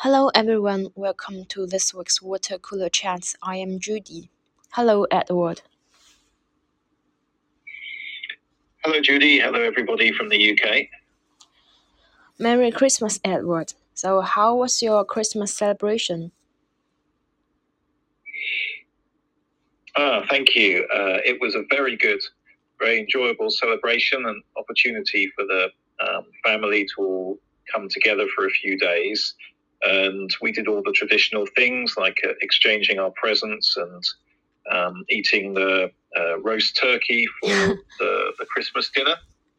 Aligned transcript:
Hello 0.00 0.28
everyone, 0.34 0.88
welcome 0.94 1.46
to 1.46 1.66
this 1.66 1.94
week's 1.94 2.20
Water 2.20 2.58
Cooler 2.58 2.90
Chats. 2.90 3.34
I 3.42 3.56
am 3.56 3.80
Judy. 3.80 4.28
Hello 4.72 5.04
Edward. 5.10 5.62
Hello, 8.84 9.00
Judy. 9.00 9.40
Hello, 9.40 9.62
everybody 9.62 10.12
from 10.12 10.28
the 10.28 10.52
UK. 10.52 10.88
Merry 12.38 12.70
Christmas, 12.70 13.18
Edward. 13.24 13.72
So, 13.94 14.20
how 14.20 14.54
was 14.54 14.82
your 14.82 15.02
Christmas 15.02 15.54
celebration? 15.54 16.30
Ah, 19.96 20.26
thank 20.28 20.54
you. 20.54 20.86
Uh, 20.94 21.24
it 21.24 21.40
was 21.40 21.54
a 21.54 21.64
very 21.70 21.96
good, 21.96 22.20
very 22.78 22.98
enjoyable 23.00 23.48
celebration 23.48 24.26
and 24.26 24.42
opportunity 24.58 25.32
for 25.34 25.44
the 25.46 25.70
um, 26.06 26.26
family 26.44 26.86
to 26.94 27.02
all 27.02 27.38
come 27.74 27.88
together 27.88 28.26
for 28.36 28.46
a 28.46 28.50
few 28.50 28.76
days. 28.76 29.34
And 29.82 30.30
we 30.40 30.52
did 30.52 30.68
all 30.68 30.82
the 30.82 30.92
traditional 30.92 31.46
things 31.54 31.94
like 31.96 32.18
uh, 32.24 32.32
exchanging 32.40 32.98
our 32.98 33.10
presents 33.10 33.76
and 33.76 34.04
um, 34.72 35.04
eating 35.10 35.54
the 35.54 35.90
uh, 36.18 36.38
roast 36.40 36.76
turkey 36.76 37.26
for 37.40 37.48
the, 37.98 38.32
the 38.38 38.46
Christmas 38.46 38.90
dinner. 38.94 39.16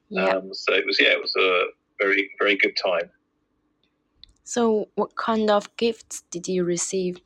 Yeah. 0.09 0.25
Um, 0.25 0.53
so 0.53 0.73
it 0.73 0.85
was, 0.85 0.99
yeah, 0.99 1.09
it 1.09 1.22
was 1.22 1.35
a 1.38 1.66
very, 1.99 2.30
very 2.39 2.58
good 2.58 2.75
time. 2.84 3.09
So, 4.44 4.88
what 4.95 5.16
kind 5.17 5.49
of 5.52 5.75
gifts 5.75 6.23
did 6.31 6.47
you 6.47 6.63
receive? 6.63 7.20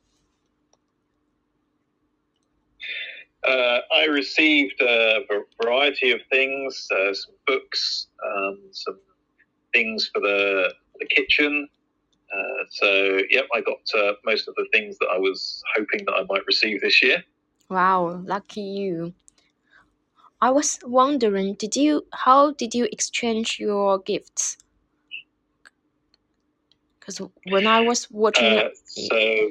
Uh, 3.46 3.78
I 3.94 4.06
received 4.06 4.80
a 4.80 5.20
variety 5.62 6.12
of 6.12 6.20
things, 6.30 6.88
uh, 6.92 7.12
some 7.14 7.34
books, 7.46 8.08
um, 8.24 8.58
some 8.72 8.98
things 9.72 10.10
for 10.12 10.20
the, 10.20 10.72
the 10.98 11.06
kitchen. 11.06 11.68
Uh, 12.34 12.64
so, 12.70 13.20
yep, 13.30 13.46
I 13.54 13.60
got 13.60 13.80
uh, 13.94 14.12
most 14.24 14.48
of 14.48 14.54
the 14.54 14.66
things 14.72 14.96
that 14.98 15.08
I 15.12 15.18
was 15.18 15.62
hoping 15.76 16.04
that 16.06 16.14
I 16.14 16.24
might 16.28 16.46
receive 16.46 16.80
this 16.80 17.02
year. 17.02 17.22
Wow, 17.68 18.22
lucky 18.24 18.62
you. 18.62 19.14
I 20.40 20.50
was 20.50 20.78
wondering, 20.84 21.54
did 21.54 21.76
you 21.76 22.06
how 22.12 22.52
did 22.52 22.74
you 22.74 22.88
exchange 22.90 23.60
your 23.60 23.98
gifts? 24.00 24.56
Because 26.98 27.20
when 27.46 27.66
I 27.66 27.80
was 27.80 28.10
watching 28.10 28.58
Uh, 28.58 28.68
so, 28.84 29.50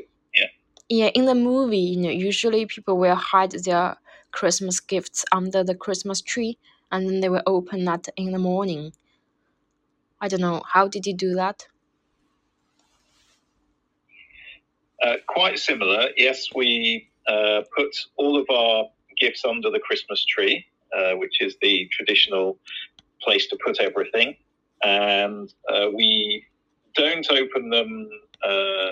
Yeah, 0.90 1.08
in 1.16 1.26
the 1.26 1.36
movie, 1.36 1.78
you 1.78 1.98
know, 1.98 2.10
usually 2.10 2.66
people 2.66 2.98
will 2.98 3.16
hide 3.16 3.52
their 3.52 3.98
Christmas 4.32 4.80
gifts 4.82 5.24
under 5.32 5.64
the 5.64 5.76
Christmas 5.76 6.22
tree 6.22 6.58
and 6.92 7.08
then 7.08 7.22
they 7.22 7.30
will 7.30 7.44
open 7.46 7.86
that 7.86 8.10
in 8.18 8.32
the 8.32 8.40
morning. 8.40 8.92
I 10.20 10.28
don't 10.28 10.42
know, 10.42 10.62
how 10.74 10.88
did 10.90 11.06
you 11.06 11.14
do 11.14 11.34
that? 11.36 11.68
Uh, 15.04 15.16
quite 15.28 15.60
similar. 15.60 16.10
Yes, 16.18 16.48
we 16.56 17.10
uh, 17.28 17.62
put 17.76 17.90
all 18.18 18.38
of 18.40 18.50
our 18.50 18.86
gifts 19.18 19.44
under 19.46 19.70
the 19.70 19.80
Christmas 19.80 20.24
tree, 20.26 20.66
uh, 20.96 21.14
which 21.14 21.42
is 21.42 21.56
the 21.62 21.88
traditional 21.92 22.58
place 23.22 23.48
to 23.48 23.58
put 23.64 23.80
everything. 23.80 24.36
And 24.84 25.54
uh, 25.72 25.88
we 25.94 26.44
don't 26.96 27.28
open 27.32 27.70
them 27.70 28.10
uh, 28.44 28.90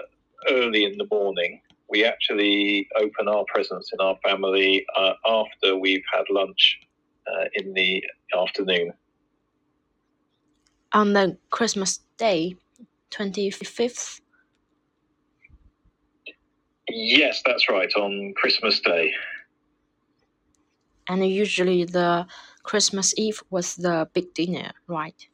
early 0.50 0.86
in 0.86 0.98
the 0.98 1.08
morning. 1.12 1.62
We 1.90 2.06
actually 2.06 2.88
open 2.98 3.28
our 3.28 3.44
presents 3.52 3.92
in 3.94 4.00
our 4.00 4.16
family 4.24 4.86
after 5.26 5.76
we've 5.76 6.04
had 6.14 6.26
lunch 6.30 6.80
in 7.56 7.74
the 7.74 8.04
afternoon. 8.38 8.94
On 10.94 11.14
the 11.14 11.38
Christmas 11.50 12.00
day, 12.18 12.56
25th? 13.12 14.22
Yes, 16.92 17.42
that's 17.46 17.70
right, 17.70 17.92
on 17.96 18.34
Christmas 18.36 18.80
Day. 18.80 19.14
And 21.08 21.28
usually 21.28 21.86
the 21.86 22.28
Christmas 22.64 23.14
Eve 23.18 23.42
was 23.50 23.76
the 23.76 24.08
big 24.14 24.34
dinner, 24.34 24.72
right? 24.88 25.28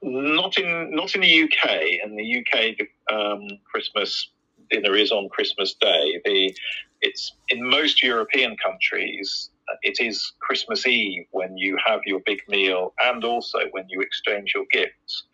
Not 0.00 0.58
in 0.58 0.94
not 0.94 1.14
in 1.16 1.22
the 1.22 1.42
UK. 1.42 1.82
In 2.04 2.14
the 2.14 2.38
UK, 2.38 2.76
the 2.78 3.14
um, 3.14 3.42
Christmas 3.64 4.30
dinner 4.70 4.94
is 4.94 5.10
on 5.10 5.28
Christmas 5.28 5.74
Day. 5.74 6.20
The 6.24 6.54
it's 7.00 7.32
in 7.48 7.68
most 7.68 8.02
European 8.02 8.56
countries. 8.56 9.50
It 9.82 9.98
is 10.00 10.32
Christmas 10.40 10.86
Eve 10.86 11.26
when 11.32 11.56
you 11.56 11.76
have 11.84 12.00
your 12.06 12.20
big 12.24 12.40
meal, 12.48 12.94
and 13.00 13.24
also 13.24 13.58
when 13.72 13.86
you 13.88 14.00
exchange 14.00 14.52
your 14.54 14.66
gifts. 14.70 15.24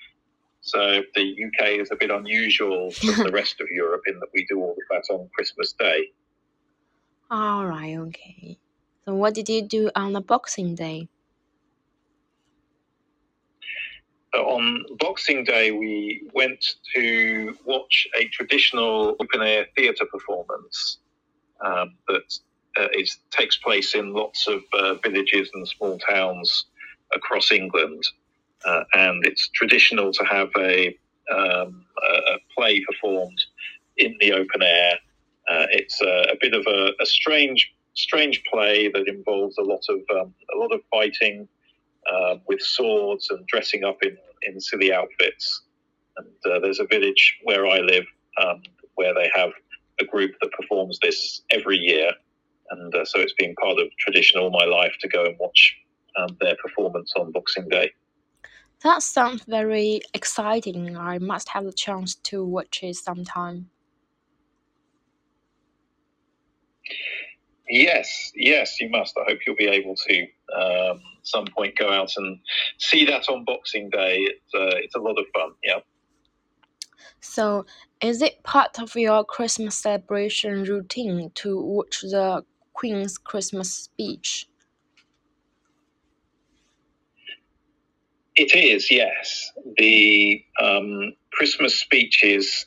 So 0.64 1.02
the 1.14 1.44
UK 1.44 1.78
is 1.80 1.90
a 1.92 1.96
bit 1.96 2.10
unusual 2.10 2.90
from 2.90 3.24
the 3.24 3.30
rest 3.32 3.60
of 3.60 3.68
Europe 3.70 4.02
in 4.06 4.18
that 4.18 4.28
we 4.32 4.46
do 4.48 4.60
all 4.60 4.72
of 4.72 4.76
that 4.90 5.14
on 5.14 5.28
Christmas 5.34 5.72
Day. 5.72 6.10
All 7.30 7.66
right, 7.66 7.96
okay. 7.96 8.58
So 9.04 9.14
what 9.14 9.34
did 9.34 9.48
you 9.48 9.60
do 9.62 9.90
on 9.94 10.14
the 10.14 10.22
Boxing 10.22 10.74
Day? 10.74 11.08
On 14.34 14.84
Boxing 14.98 15.44
Day, 15.44 15.70
we 15.70 16.28
went 16.32 16.76
to 16.94 17.56
watch 17.64 18.08
a 18.18 18.26
traditional 18.28 19.16
open 19.20 19.42
air 19.42 19.66
theatre 19.76 20.06
performance 20.06 20.98
um, 21.64 21.94
that 22.08 22.38
uh, 22.80 22.88
is, 22.94 23.18
takes 23.30 23.56
place 23.58 23.94
in 23.94 24.12
lots 24.12 24.48
of 24.48 24.62
uh, 24.72 24.94
villages 24.94 25.50
and 25.54 25.68
small 25.68 25.98
towns 25.98 26.66
across 27.12 27.52
England. 27.52 28.02
Uh, 28.64 28.84
and 28.94 29.26
it's 29.26 29.48
traditional 29.48 30.12
to 30.12 30.24
have 30.24 30.48
a, 30.58 30.88
um, 31.32 31.84
a, 32.02 32.38
play 32.56 32.82
performed 32.84 33.42
in 33.96 34.16
the 34.20 34.32
open 34.32 34.62
air. 34.62 34.94
Uh, 35.48 35.66
it's 35.70 36.00
a, 36.00 36.32
a 36.32 36.36
bit 36.40 36.54
of 36.54 36.66
a, 36.66 36.92
a 37.00 37.06
strange, 37.06 37.74
strange 37.94 38.42
play 38.50 38.90
that 38.90 39.06
involves 39.06 39.58
a 39.58 39.62
lot 39.62 39.82
of 39.88 40.00
um, 40.16 40.34
a 40.54 40.58
lot 40.58 40.72
of 40.72 40.80
fighting, 40.90 41.46
uh, 42.10 42.36
with 42.46 42.60
swords 42.60 43.30
and 43.30 43.46
dressing 43.46 43.84
up 43.84 43.98
in, 44.02 44.16
in 44.42 44.60
silly 44.60 44.92
outfits. 44.92 45.62
And 46.16 46.28
uh, 46.52 46.60
there's 46.60 46.80
a 46.80 46.86
village 46.86 47.38
where 47.44 47.66
I 47.66 47.78
live 47.80 48.04
um, 48.42 48.62
where 48.94 49.14
they 49.14 49.30
have 49.34 49.50
a 50.00 50.04
group 50.04 50.32
that 50.40 50.52
performs 50.52 50.98
this 51.02 51.42
every 51.50 51.78
year. 51.78 52.12
And 52.70 52.94
uh, 52.94 53.04
so 53.04 53.20
it's 53.20 53.34
been 53.34 53.54
part 53.56 53.78
of 53.78 53.86
tradition 53.98 54.40
all 54.40 54.50
my 54.50 54.64
life 54.64 54.94
to 55.00 55.08
go 55.08 55.24
and 55.24 55.36
watch 55.38 55.76
um, 56.16 56.36
their 56.40 56.56
performance 56.62 57.12
on 57.16 57.32
Boxing 57.32 57.68
Day. 57.68 57.92
That 58.84 59.02
sounds 59.02 59.42
very 59.44 60.02
exciting. 60.12 60.94
I 60.94 61.18
must 61.18 61.48
have 61.48 61.64
the 61.64 61.72
chance 61.72 62.16
to 62.16 62.44
watch 62.44 62.80
it 62.82 62.96
sometime. 62.96 63.70
Yes, 67.66 68.30
yes, 68.36 68.78
you 68.78 68.90
must. 68.90 69.16
I 69.16 69.24
hope 69.26 69.38
you'll 69.46 69.56
be 69.56 69.68
able 69.68 69.96
to 69.96 70.26
um, 70.54 71.00
some 71.22 71.46
point 71.46 71.78
go 71.78 71.90
out 71.90 72.12
and 72.18 72.38
see 72.76 73.06
that 73.06 73.26
on 73.30 73.46
Boxing 73.46 73.88
Day. 73.88 74.18
It's, 74.18 74.54
uh, 74.54 74.76
it's 74.76 74.94
a 74.94 75.00
lot 75.00 75.18
of 75.18 75.24
fun. 75.32 75.52
Yeah. 75.62 75.78
So, 77.20 77.64
is 78.02 78.20
it 78.20 78.42
part 78.42 78.78
of 78.78 78.94
your 78.96 79.24
Christmas 79.24 79.76
celebration 79.76 80.64
routine 80.64 81.30
to 81.36 81.58
watch 81.58 82.02
the 82.02 82.44
Queen's 82.74 83.16
Christmas 83.16 83.72
speech? 83.72 84.46
It 88.36 88.54
is, 88.54 88.90
yes. 88.90 89.52
The 89.76 90.44
um, 90.60 91.12
Christmas 91.32 91.78
speech 91.78 92.24
is 92.24 92.66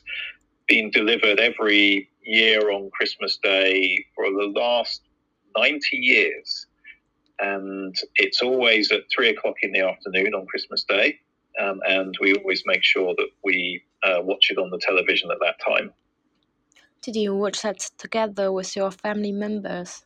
being 0.66 0.90
delivered 0.90 1.40
every 1.40 2.08
year 2.22 2.70
on 2.70 2.90
Christmas 2.90 3.38
Day 3.42 4.04
for 4.14 4.24
the 4.26 4.52
last 4.54 5.02
90 5.56 5.96
years. 5.96 6.66
And 7.40 7.94
it's 8.16 8.42
always 8.42 8.90
at 8.90 9.02
three 9.14 9.28
o'clock 9.28 9.56
in 9.62 9.72
the 9.72 9.80
afternoon 9.80 10.34
on 10.34 10.46
Christmas 10.46 10.84
Day. 10.84 11.18
Um, 11.60 11.80
and 11.86 12.16
we 12.20 12.34
always 12.34 12.62
make 12.66 12.82
sure 12.82 13.14
that 13.16 13.28
we 13.44 13.82
uh, 14.04 14.20
watch 14.22 14.50
it 14.50 14.58
on 14.58 14.70
the 14.70 14.78
television 14.78 15.30
at 15.30 15.38
that 15.40 15.56
time. 15.64 15.92
Did 17.02 17.16
you 17.16 17.34
watch 17.34 17.62
that 17.62 17.78
together 17.98 18.52
with 18.52 18.74
your 18.74 18.90
family 18.90 19.32
members? 19.32 20.04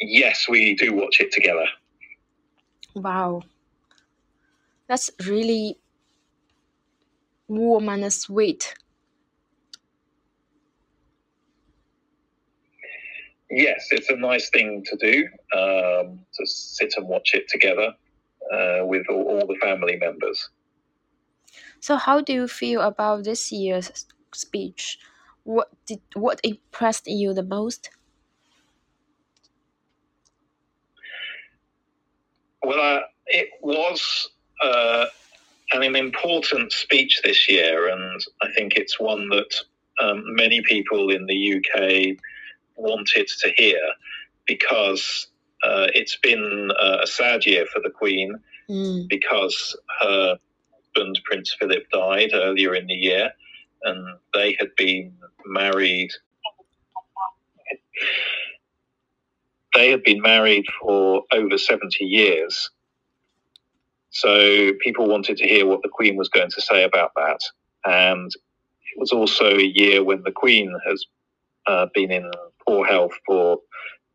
Yes, 0.00 0.46
we 0.48 0.74
do 0.74 0.94
watch 0.94 1.20
it 1.20 1.32
together. 1.32 1.66
Wow. 2.94 3.42
That's 4.86 5.10
really 5.26 5.78
warm 7.48 7.88
and 7.88 8.12
sweet. 8.12 8.74
Yes, 13.50 13.86
it's 13.90 14.10
a 14.10 14.16
nice 14.16 14.50
thing 14.50 14.82
to 14.84 14.96
do 14.96 15.28
um, 15.56 16.20
to 16.34 16.46
sit 16.46 16.94
and 16.96 17.06
watch 17.08 17.34
it 17.34 17.48
together 17.48 17.94
uh, 18.52 18.84
with 18.84 19.06
all, 19.08 19.22
all 19.28 19.46
the 19.46 19.58
family 19.60 19.96
members. 19.96 20.48
So, 21.80 21.96
how 21.96 22.20
do 22.20 22.32
you 22.32 22.48
feel 22.48 22.80
about 22.80 23.24
this 23.24 23.52
year's 23.52 24.06
speech? 24.32 24.98
What 25.44 25.68
did 25.86 26.00
what 26.14 26.40
impressed 26.42 27.06
you 27.06 27.32
the 27.34 27.42
most? 27.42 27.90
Well, 32.64 32.80
uh, 32.80 33.00
it 33.26 33.50
was 33.60 34.30
uh, 34.62 35.06
an 35.72 35.96
important 35.96 36.72
speech 36.72 37.20
this 37.22 37.48
year, 37.48 37.88
and 37.88 38.20
I 38.42 38.50
think 38.52 38.76
it's 38.76 38.98
one 38.98 39.28
that 39.28 39.54
um, 40.00 40.22
many 40.34 40.62
people 40.62 41.10
in 41.10 41.26
the 41.26 41.56
UK 41.56 42.16
wanted 42.76 43.28
to 43.28 43.52
hear 43.56 43.80
because 44.46 45.28
uh, 45.62 45.86
it's 45.94 46.16
been 46.16 46.70
uh, 46.78 46.98
a 47.02 47.06
sad 47.06 47.46
year 47.46 47.66
for 47.72 47.80
the 47.80 47.90
Queen 47.90 48.40
Mm. 48.68 49.08
because 49.08 49.76
her 50.00 50.38
husband, 50.72 51.20
Prince 51.24 51.54
Philip, 51.58 51.84
died 51.90 52.30
earlier 52.32 52.74
in 52.74 52.86
the 52.86 52.94
year, 52.94 53.30
and 53.82 54.16
they 54.32 54.56
had 54.58 54.74
been 54.76 55.12
married. 55.44 56.10
They 59.74 59.90
had 59.90 60.02
been 60.02 60.22
married 60.22 60.66
for 60.80 61.22
over 61.32 61.58
70 61.58 62.04
years. 62.04 62.70
So 64.10 64.72
people 64.80 65.08
wanted 65.08 65.36
to 65.38 65.48
hear 65.48 65.66
what 65.66 65.82
the 65.82 65.88
Queen 65.88 66.16
was 66.16 66.28
going 66.28 66.50
to 66.50 66.60
say 66.60 66.84
about 66.84 67.10
that. 67.16 67.40
And 67.84 68.30
it 68.32 68.98
was 68.98 69.10
also 69.10 69.46
a 69.46 69.72
year 69.74 70.04
when 70.04 70.22
the 70.22 70.30
Queen 70.30 70.72
has 70.86 71.04
uh, 71.66 71.86
been 71.92 72.12
in 72.12 72.30
poor 72.66 72.86
health 72.86 73.12
for 73.26 73.58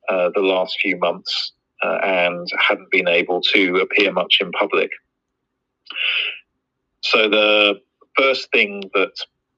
uh, 0.07 0.29
the 0.33 0.41
last 0.41 0.77
few 0.79 0.97
months 0.97 1.51
uh, 1.83 1.99
and 2.03 2.47
hadn't 2.57 2.89
been 2.91 3.07
able 3.07 3.41
to 3.41 3.77
appear 3.77 4.11
much 4.11 4.37
in 4.39 4.51
public. 4.51 4.91
So 7.01 7.29
the 7.29 7.81
first 8.17 8.51
thing 8.51 8.89
that 8.93 9.13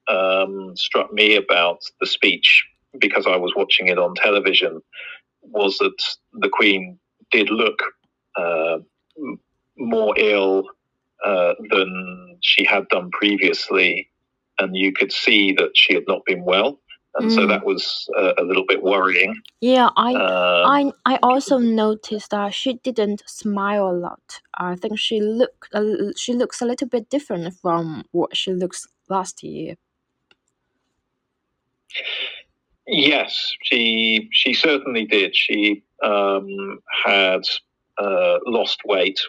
um, 0.07 0.75
struck 0.75 1.11
me 1.13 1.35
about 1.35 1.79
the 1.99 2.07
speech, 2.07 2.65
because 2.99 3.25
I 3.27 3.37
was 3.37 3.53
watching 3.55 3.87
it 3.87 3.97
on 3.97 4.15
television, 4.15 4.81
was 5.43 5.77
that 5.79 5.93
the 6.33 6.49
Queen 6.49 6.99
did 7.31 7.49
look 7.51 7.79
uh, 8.37 8.79
more 9.77 10.15
ill 10.19 10.65
uh, 11.25 11.53
than 11.71 12.37
she 12.43 12.65
had 12.65 12.87
done 12.89 13.11
previously, 13.11 14.09
and 14.59 14.75
you 14.77 14.93
could 14.93 15.11
see 15.11 15.53
that 15.53 15.71
she 15.75 15.93
had 15.95 16.05
not 16.07 16.21
been 16.25 16.43
well, 16.45 16.79
and 17.15 17.31
so 17.31 17.41
Mm. 17.43 17.49
that 17.49 17.65
was 17.65 18.07
uh, 18.17 18.33
a 18.39 18.43
little 18.43 18.65
bit 18.67 18.83
worrying. 18.83 19.35
Yeah, 19.61 19.89
I 19.97 20.13
Um, 20.13 20.23
I 20.63 20.93
I 21.05 21.19
also 21.23 21.57
noticed 21.59 22.31
that 22.31 22.53
she 22.53 22.73
didn't 22.75 23.23
smile 23.27 23.89
a 23.89 23.93
lot. 24.07 24.41
I 24.55 24.75
think 24.75 24.99
she 24.99 25.21
look 25.21 25.67
she 26.17 26.33
looks 26.33 26.61
a 26.61 26.65
little 26.65 26.87
bit 26.87 27.09
different 27.09 27.55
from 27.55 28.05
what 28.11 28.37
she 28.37 28.53
looks 28.53 28.87
last 29.09 29.43
year. 29.43 29.75
Yes, 32.91 33.53
she 33.63 34.27
she 34.33 34.53
certainly 34.53 35.05
did. 35.05 35.35
She 35.35 35.81
um, 36.03 36.79
had 37.05 37.43
uh, 37.97 38.37
lost 38.45 38.81
weight, 38.85 39.19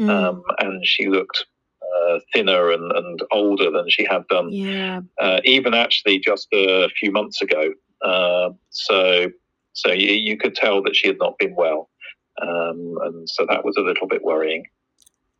Mm. 0.00 0.08
um, 0.08 0.42
and 0.60 0.86
she 0.86 1.08
looked 1.08 1.44
uh, 1.82 2.20
thinner 2.32 2.70
and, 2.70 2.90
and 2.92 3.22
older 3.32 3.70
than 3.70 3.84
she 3.90 4.06
had 4.08 4.26
done, 4.28 4.48
yeah, 4.50 5.00
uh, 5.20 5.40
even 5.44 5.74
actually 5.74 6.18
just 6.18 6.48
a 6.54 6.88
few 6.98 7.10
months 7.12 7.42
ago. 7.42 7.74
Uh, 8.00 8.50
so 8.70 9.30
so 9.74 9.92
you, 9.92 10.12
you 10.12 10.36
could 10.38 10.54
tell 10.54 10.82
that 10.84 10.96
she 10.96 11.06
had 11.08 11.18
not 11.18 11.36
been 11.38 11.54
well, 11.54 11.90
um, 12.40 12.96
and 13.04 13.28
so 13.28 13.44
that 13.46 13.62
was 13.64 13.76
a 13.76 13.82
little 13.82 14.06
bit 14.08 14.22
worrying. 14.22 14.64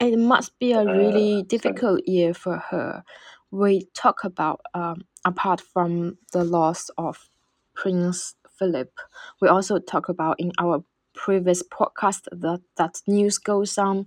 it 0.00 0.18
must 0.18 0.58
be 0.58 0.72
a 0.72 0.84
really 0.84 1.36
Uh, 1.36 1.42
so 1.42 1.48
difficult 1.56 2.00
year 2.06 2.34
for 2.34 2.56
her. 2.70 3.02
We 3.50 3.86
talk 3.94 4.24
about 4.24 4.60
um 4.74 5.04
apart 5.24 5.60
from 5.72 6.18
the 6.32 6.44
loss 6.44 6.90
of 6.98 7.30
Prince 7.80 8.34
Philip, 8.58 8.92
we 9.40 9.48
also 9.48 9.78
talk 9.78 10.10
about 10.10 10.38
in 10.38 10.52
our 10.58 10.84
previous 11.14 11.62
podcast 11.62 12.24
that 12.30 12.60
that 12.76 13.00
news 13.06 13.38
goes 13.38 13.78
on 13.78 14.06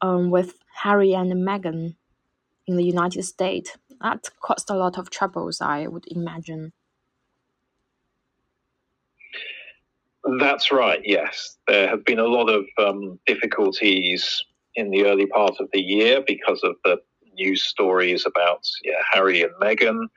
um 0.00 0.30
with 0.30 0.58
Harry 0.82 1.14
and 1.14 1.32
Meghan 1.32 1.94
in 2.66 2.76
the 2.76 2.84
United 2.84 3.22
States. 3.22 3.78
That 4.00 4.30
caused 4.40 4.68
a 4.68 4.74
lot 4.74 4.98
of 4.98 5.10
troubles, 5.10 5.60
I 5.60 5.86
would 5.86 6.06
imagine. 6.08 6.72
That's 10.40 10.72
right. 10.72 11.00
Yes, 11.04 11.58
there 11.68 11.88
have 11.88 12.04
been 12.04 12.18
a 12.18 12.26
lot 12.26 12.48
of 12.48 12.64
um, 12.78 13.18
difficulties 13.26 14.44
in 14.74 14.90
the 14.90 15.04
early 15.04 15.26
part 15.26 15.54
of 15.60 15.68
the 15.72 15.80
year 15.80 16.20
because 16.26 16.60
of 16.64 16.74
the 16.84 16.96
news 17.34 17.62
stories 17.62 18.26
about 18.26 18.66
yeah, 18.84 19.02
Harry 19.12 19.42
and 19.42 19.54
Meghan, 19.60 20.08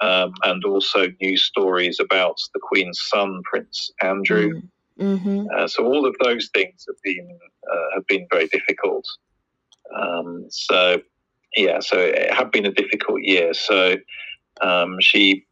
um, 0.00 0.32
and 0.44 0.64
also 0.64 1.06
news 1.20 1.44
stories 1.44 1.98
about 2.00 2.38
the 2.54 2.60
Queen's 2.60 3.00
son, 3.00 3.42
Prince 3.44 3.90
Andrew. 4.02 4.54
Mm. 4.54 4.68
Mm-hmm. 5.00 5.46
Uh, 5.56 5.68
so 5.68 5.84
all 5.84 6.06
of 6.06 6.16
those 6.22 6.50
things 6.52 6.84
have 6.88 7.00
been 7.04 7.38
uh, 7.70 7.94
have 7.94 8.06
been 8.06 8.26
very 8.30 8.48
difficult. 8.48 9.06
Um, 9.96 10.46
so 10.50 11.00
yeah, 11.56 11.80
so 11.80 11.98
it 11.98 12.32
had 12.32 12.50
been 12.50 12.66
a 12.66 12.72
difficult 12.72 13.22
year. 13.22 13.54
So 13.54 13.96
um, 14.60 14.96
she 15.00 15.46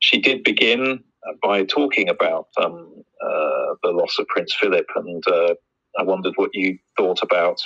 she 0.00 0.20
did 0.20 0.44
begin 0.44 1.02
by 1.42 1.64
talking 1.64 2.08
about 2.08 2.48
um, 2.58 3.02
uh, 3.22 3.74
the 3.82 3.90
loss 3.90 4.18
of 4.18 4.26
Prince 4.28 4.54
Philip, 4.54 4.86
and 4.96 5.26
uh, 5.26 5.54
I 5.98 6.02
wondered 6.02 6.34
what 6.36 6.50
you 6.52 6.78
thought 6.96 7.22
about 7.22 7.58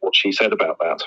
what 0.00 0.14
she 0.14 0.30
said 0.30 0.52
about 0.52 0.78
that. 0.80 1.02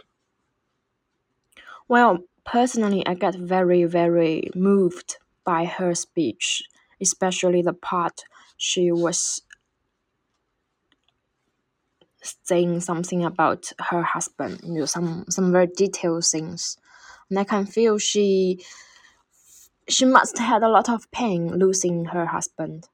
Well, 1.88 2.19
personally, 2.47 3.05
I 3.07 3.15
got 3.15 3.35
very, 3.35 3.85
very 3.85 4.49
moved 4.55 5.17
by 5.45 5.65
her 5.65 5.95
speech, 5.95 6.63
especially 7.01 7.63
the 7.63 7.73
part 7.73 8.23
she 8.57 8.91
was 8.91 9.44
saying 12.44 12.81
something 12.81 13.23
about 13.25 13.71
her 13.89 14.03
husband, 14.03 14.61
you 14.63 14.73
know, 14.79 14.85
some 14.85 15.25
some 15.29 15.51
very 15.51 15.67
detailed 15.67 16.25
things, 16.25 16.77
and 17.29 17.39
I 17.39 17.44
can 17.45 17.65
feel 17.65 17.97
she 17.99 18.59
she 19.89 20.05
must 20.05 20.38
have 20.39 20.47
had 20.47 20.63
a 20.63 20.69
lot 20.69 20.89
of 20.89 21.09
pain 21.11 21.57
losing 21.59 22.05
her 22.05 22.27
husband. 22.27 22.89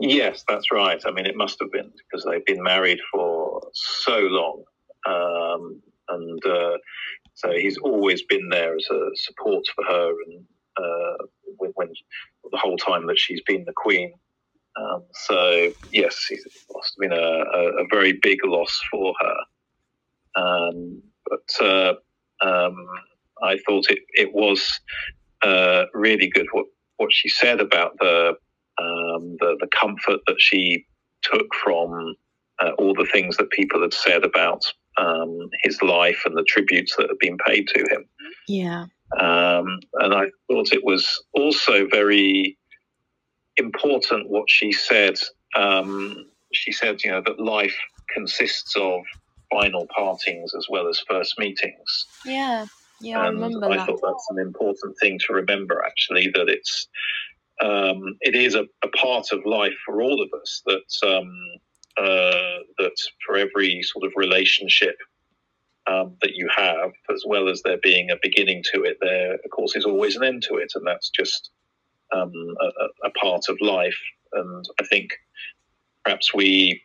Yes, 0.00 0.44
that's 0.48 0.72
right. 0.72 1.00
I 1.06 1.10
mean, 1.12 1.26
it 1.26 1.36
must 1.36 1.58
have 1.60 1.72
been 1.72 1.90
because 2.10 2.24
they've 2.24 2.44
been 2.46 2.62
married 2.62 3.00
for 3.12 3.62
so 3.74 4.18
long, 4.18 4.64
um, 5.08 5.82
and 6.08 6.46
uh, 6.46 6.78
so 7.34 7.52
he's 7.52 7.78
always 7.78 8.22
been 8.24 8.48
there 8.50 8.76
as 8.76 8.86
a 8.90 9.10
support 9.14 9.64
for 9.74 9.84
her, 9.84 10.10
and 10.26 10.44
uh, 10.78 11.26
when, 11.58 11.72
when 11.76 11.88
the 12.52 12.58
whole 12.58 12.76
time 12.78 13.06
that 13.08 13.18
she's 13.18 13.42
been 13.46 13.64
the 13.66 13.74
queen. 13.76 14.12
Um, 14.80 15.04
so 15.26 15.70
yes, 15.92 16.26
it 16.30 16.40
must 16.72 16.94
have 17.00 17.10
been 17.10 17.18
a, 17.18 17.22
a, 17.22 17.84
a 17.84 17.86
very 17.90 18.18
big 18.22 18.38
loss 18.44 18.80
for 18.90 19.14
her. 19.20 19.56
Um, 20.42 21.02
but 21.28 21.66
uh, 21.66 21.94
um, 22.44 22.76
I 23.42 23.58
thought 23.66 23.90
it 23.90 24.00
it 24.14 24.32
was 24.34 24.80
uh, 25.42 25.84
really 25.94 26.28
good 26.30 26.46
what 26.52 26.66
what 26.98 27.10
she 27.12 27.28
said 27.28 27.60
about 27.60 27.92
the 28.00 28.34
um, 28.80 29.36
the, 29.40 29.56
the 29.60 29.68
comfort 29.68 30.20
that 30.26 30.36
she 30.38 30.86
took 31.22 31.46
from 31.62 32.14
uh, 32.60 32.70
all 32.78 32.94
the 32.94 33.08
things 33.12 33.36
that 33.36 33.50
people 33.50 33.80
had 33.82 33.92
said 33.92 34.24
about 34.24 34.64
um, 34.98 35.48
his 35.62 35.80
life 35.82 36.22
and 36.24 36.36
the 36.36 36.44
tributes 36.44 36.96
that 36.96 37.08
had 37.08 37.18
been 37.18 37.38
paid 37.46 37.68
to 37.68 37.80
him. 37.90 38.04
Yeah. 38.46 38.86
Um, 39.18 39.80
and 39.94 40.12
I 40.14 40.26
thought 40.48 40.72
it 40.72 40.84
was 40.84 41.22
also 41.32 41.86
very 41.88 42.58
important 43.56 44.28
what 44.28 44.50
she 44.50 44.72
said. 44.72 45.18
Um, 45.56 46.26
she 46.52 46.72
said, 46.72 47.02
you 47.04 47.10
know, 47.10 47.22
that 47.24 47.40
life 47.40 47.76
consists 48.12 48.74
of 48.76 49.02
final 49.50 49.86
partings 49.94 50.52
as 50.56 50.66
well 50.68 50.88
as 50.88 51.02
first 51.08 51.38
meetings. 51.38 52.06
Yeah. 52.24 52.66
Yeah, 53.00 53.20
I 53.20 53.28
and 53.28 53.40
remember 53.40 53.66
I 53.66 53.76
that. 53.76 53.86
thought 53.86 54.00
that's 54.02 54.26
an 54.30 54.40
important 54.40 54.96
thing 55.00 55.20
to 55.26 55.32
remember, 55.32 55.84
actually, 55.86 56.32
that 56.34 56.48
it's 56.48 56.88
um, 57.60 58.16
it 58.20 58.34
is 58.34 58.54
a, 58.54 58.64
a 58.84 58.88
part 58.96 59.26
of 59.32 59.44
life 59.44 59.74
for 59.84 60.02
all 60.02 60.22
of 60.22 60.28
us 60.40 60.62
that 60.66 61.08
um, 61.08 61.32
uh, 61.96 62.58
that 62.78 62.96
for 63.26 63.36
every 63.36 63.82
sort 63.82 64.04
of 64.04 64.12
relationship 64.16 64.96
um, 65.90 66.16
that 66.22 66.34
you 66.34 66.48
have, 66.54 66.92
as 67.12 67.24
well 67.26 67.48
as 67.48 67.62
there 67.62 67.78
being 67.82 68.10
a 68.10 68.16
beginning 68.22 68.62
to 68.74 68.82
it, 68.84 68.98
there 69.00 69.34
of 69.34 69.50
course 69.50 69.74
is 69.76 69.84
always 69.84 70.16
an 70.16 70.24
end 70.24 70.42
to 70.48 70.56
it, 70.56 70.72
and 70.74 70.86
that's 70.86 71.10
just 71.10 71.50
um, 72.12 72.32
a, 72.60 72.66
a- 73.06 73.10
part 73.20 73.42
of 73.48 73.58
life. 73.60 73.98
And 74.32 74.64
I 74.80 74.84
think 74.84 75.10
perhaps 76.04 76.34
we 76.34 76.82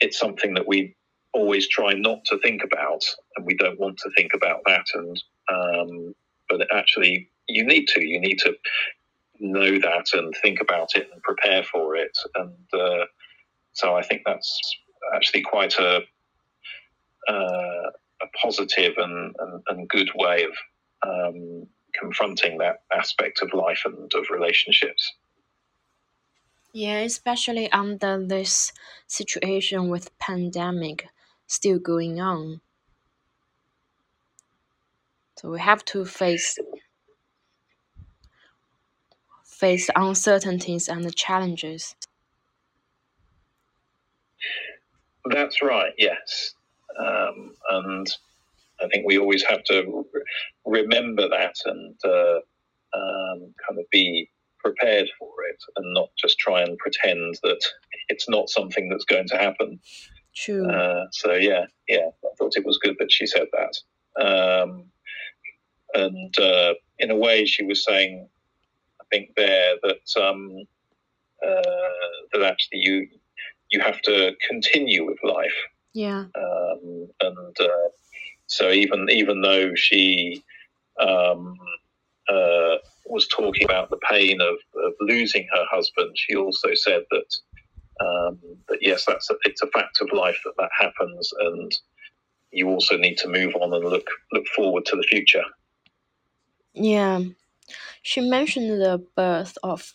it's 0.00 0.18
something 0.18 0.54
that 0.54 0.66
we 0.66 0.94
always 1.32 1.68
try 1.68 1.92
not 1.94 2.24
to 2.26 2.38
think 2.38 2.62
about, 2.64 3.02
and 3.36 3.46
we 3.46 3.54
don't 3.54 3.80
want 3.80 3.98
to 3.98 4.10
think 4.16 4.32
about 4.34 4.60
that. 4.66 4.86
And 4.94 5.22
um, 5.52 6.14
but 6.48 6.66
actually, 6.74 7.30
you 7.48 7.64
need 7.64 7.86
to. 7.88 8.04
You 8.04 8.20
need 8.20 8.38
to 8.40 8.54
know 9.40 9.78
that 9.78 10.06
and 10.12 10.34
think 10.42 10.60
about 10.60 10.90
it 10.94 11.08
and 11.12 11.22
prepare 11.22 11.62
for 11.64 11.96
it. 11.96 12.16
And 12.34 12.54
uh, 12.72 13.04
so 13.72 13.96
I 13.96 14.02
think 14.02 14.22
that's 14.24 14.58
actually 15.14 15.42
quite 15.42 15.78
a 15.78 16.00
uh, 17.28 17.90
a 18.22 18.26
positive 18.40 18.94
and, 18.96 19.34
and, 19.38 19.62
and 19.68 19.88
good 19.88 20.10
way 20.14 20.44
of 20.44 20.52
um, 21.06 21.66
confronting 21.94 22.58
that 22.58 22.82
aspect 22.92 23.42
of 23.42 23.52
life 23.52 23.82
and 23.84 24.10
of 24.14 24.30
relationships. 24.30 25.12
Yeah, 26.72 27.00
especially 27.00 27.70
under 27.72 28.24
this 28.24 28.72
situation 29.06 29.88
with 29.88 30.16
pandemic 30.18 31.08
still 31.46 31.78
going 31.78 32.20
on. 32.20 32.60
So 35.38 35.50
we 35.50 35.60
have 35.60 35.84
to 35.86 36.04
face 36.04 36.58
face 39.58 39.88
uncertainties 39.96 40.88
and 40.88 41.14
challenges. 41.16 41.96
That's 45.30 45.62
right. 45.62 45.92
Yes, 45.98 46.54
um, 46.98 47.52
and 47.70 48.06
I 48.80 48.88
think 48.88 49.06
we 49.06 49.18
always 49.18 49.42
have 49.44 49.64
to 49.64 50.04
remember 50.64 51.28
that 51.28 51.54
and 51.64 51.96
uh, 52.04 52.38
um, 52.96 53.54
kind 53.66 53.80
of 53.80 53.86
be 53.90 54.30
prepared 54.58 55.08
for 55.18 55.30
it 55.50 55.62
and 55.76 55.94
not 55.94 56.08
just 56.18 56.38
try 56.38 56.62
and 56.62 56.76
pretend 56.78 57.38
that 57.42 57.64
it's 58.08 58.28
not 58.28 58.48
something 58.50 58.88
that's 58.88 59.04
going 59.04 59.26
to 59.28 59.36
happen. 59.36 59.80
True. 60.34 60.68
Uh, 60.68 61.06
so 61.12 61.32
yeah, 61.32 61.64
yeah, 61.88 62.08
I 62.24 62.28
thought 62.36 62.56
it 62.56 62.66
was 62.66 62.78
good 62.78 62.96
that 62.98 63.10
she 63.10 63.26
said 63.26 63.46
that. 63.52 64.22
Um, 64.22 64.84
and 65.94 66.38
uh, 66.38 66.74
in 66.98 67.10
a 67.10 67.16
way, 67.16 67.46
she 67.46 67.64
was 67.64 67.84
saying, 67.84 68.28
think 69.16 69.34
there 69.36 69.74
that 69.82 70.22
um, 70.22 70.64
uh, 71.46 71.62
that 72.32 72.42
actually 72.42 72.78
you 72.78 73.08
you 73.70 73.80
have 73.80 74.00
to 74.02 74.34
continue 74.48 75.04
with 75.06 75.18
life. 75.22 75.56
Yeah. 75.92 76.24
Um, 76.34 77.08
and 77.20 77.60
uh, 77.60 77.88
so 78.46 78.70
even 78.70 79.08
even 79.10 79.40
though 79.40 79.74
she 79.74 80.42
um, 81.00 81.56
uh, 82.28 82.76
was 83.06 83.26
talking 83.28 83.64
about 83.64 83.90
the 83.90 83.98
pain 84.08 84.40
of, 84.40 84.56
of, 84.84 84.92
losing 85.00 85.46
her 85.52 85.64
husband, 85.70 86.10
she 86.14 86.36
also 86.36 86.74
said 86.74 87.04
that 87.10 87.36
um, 88.00 88.38
that 88.68 88.78
yes, 88.82 89.04
that's 89.06 89.30
a, 89.30 89.34
it's 89.44 89.62
a 89.62 89.68
fact 89.68 89.98
of 90.00 90.12
life 90.12 90.38
that 90.44 90.54
that 90.58 90.70
happens, 90.78 91.32
and 91.40 91.72
you 92.50 92.68
also 92.68 92.96
need 92.96 93.16
to 93.18 93.28
move 93.28 93.54
on 93.56 93.72
and 93.72 93.84
look 93.84 94.06
look 94.32 94.46
forward 94.54 94.84
to 94.86 94.96
the 94.96 95.02
future. 95.02 95.44
Yeah, 96.74 97.20
she 98.02 98.20
mentioned 98.20 98.80
the 98.80 99.04
birth 99.16 99.58
of 99.62 99.94